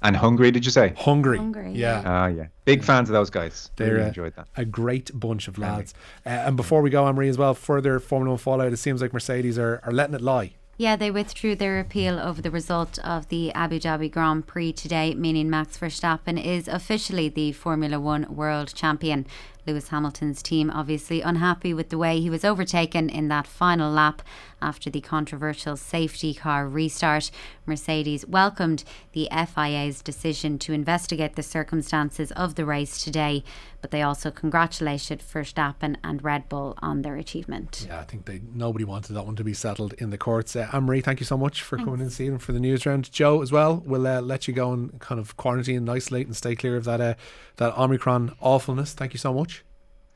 And 0.03 0.15
Hungary, 0.15 0.51
did 0.51 0.65
you 0.65 0.71
say? 0.71 0.93
Hungary, 0.97 1.39
Hungary, 1.39 1.73
yeah. 1.73 2.03
Ah, 2.05 2.27
yeah. 2.27 2.49
Big 2.67 2.85
fans 2.85 3.09
of 3.09 3.15
those 3.15 3.31
guys. 3.31 3.71
They're 3.77 3.93
really 3.95 4.05
uh, 4.05 4.09
enjoyed 4.09 4.37
that. 4.37 4.47
a 4.57 4.65
great 4.65 5.11
bunch 5.19 5.49
of 5.49 5.57
lads. 5.57 5.95
Uh, 6.25 6.29
and 6.29 6.57
before 6.57 6.83
we 6.83 6.91
go, 6.91 7.07
Anne-Marie, 7.07 7.31
as 7.31 7.39
well, 7.39 7.55
further 7.55 7.99
Formula 7.99 8.33
One 8.33 8.39
fallout, 8.39 8.73
it 8.75 8.77
seems 8.77 9.01
like 9.01 9.15
Mercedes 9.15 9.59
are, 9.59 9.81
are 9.85 9.93
letting 9.93 10.15
it 10.15 10.21
lie. 10.21 10.53
Yeah, 10.79 10.95
they 10.97 11.11
withdrew 11.11 11.57
their 11.57 11.81
appeal 11.81 12.19
over 12.19 12.43
the 12.43 12.51
result 12.51 12.99
of 12.99 13.29
the 13.29 13.51
Abu 13.55 13.81
Dhabi 13.81 14.11
Grand 14.13 14.47
Prix 14.47 14.75
today, 14.75 15.15
meaning 15.15 15.49
Max 15.49 15.79
Verstappen 15.79 16.39
is 16.43 16.69
officially 16.69 17.31
the 17.31 17.53
Formula 17.53 17.99
One 17.99 18.27
world 18.29 18.75
champion. 18.75 19.27
Lewis 19.67 19.89
Hamilton's 19.89 20.43
team 20.43 20.71
obviously 20.71 21.21
unhappy 21.21 21.75
with 21.75 21.89
the 21.89 21.99
way 21.99 22.21
he 22.21 22.31
was 22.31 22.45
overtaken 22.45 23.09
in 23.09 23.29
that 23.29 23.47
final 23.47 23.91
lap 23.91 24.23
after 24.63 24.89
the 24.89 25.01
controversial 25.01 25.77
safety 25.77 26.33
car 26.35 26.69
restart. 26.69 27.31
Mercedes 27.67 28.27
welcomed 28.27 28.85
the 29.13 29.29
FIA's 29.31 30.01
decision 30.03 30.59
to 30.61 30.73
investigate 30.73 31.37
the 31.37 31.43
circumstances 31.43 32.33
of 32.33 32.55
the 32.55 32.65
race 32.65 33.03
today, 33.03 33.45
but 33.81 33.91
they 33.91 34.03
also 34.03 34.31
congratulated 34.31 35.21
Verstappen 35.21 35.97
and 36.03 36.23
Red 36.23 36.49
Bull 36.49 36.75
on 36.79 37.03
their 37.03 37.17
achievement. 37.17 37.87
Yeah, 37.89 38.01
I 38.01 38.05
think 38.05 38.25
they 38.25 38.41
nobody 38.55 38.85
wanted 38.85 39.13
that 39.15 39.27
one 39.27 39.37
to 39.37 39.45
be 39.45 39.55
settled 39.55 39.93
in 39.95 40.11
the 40.11 40.19
courts. 40.19 40.57
Uh, 40.57 40.69
Anne-Marie, 40.73 41.01
thank 41.01 41.21
you 41.21 41.27
so 41.27 41.37
much 41.37 41.63
for 41.63 41.77
coming 41.77 42.01
in 42.01 42.33
and 42.33 42.43
for 42.43 42.53
the 42.53 42.61
news 42.61 42.87
round. 42.87 43.11
Joe, 43.13 43.43
as 43.43 43.53
well, 43.53 43.83
we'll 43.85 44.07
uh, 44.07 44.21
let 44.21 44.49
you 44.49 44.55
go 44.55 44.73
and 44.73 44.99
kind 45.01 45.21
of 45.21 45.37
quarantine 45.37 45.79
and 45.79 45.91
isolate 45.91 46.27
and 46.27 46.37
stay 46.37 46.55
clear 46.55 46.77
of 46.77 46.85
that 46.85 47.01
uh, 47.01 47.15
that 47.57 47.77
Omicron 47.79 48.35
awfulness. 48.41 48.93
Thank 48.93 49.13
you 49.13 49.19
so 49.19 49.33
much. 49.35 49.56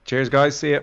Cheers, 0.05 0.29
guys. 0.29 0.57
See 0.57 0.71
you. 0.71 0.83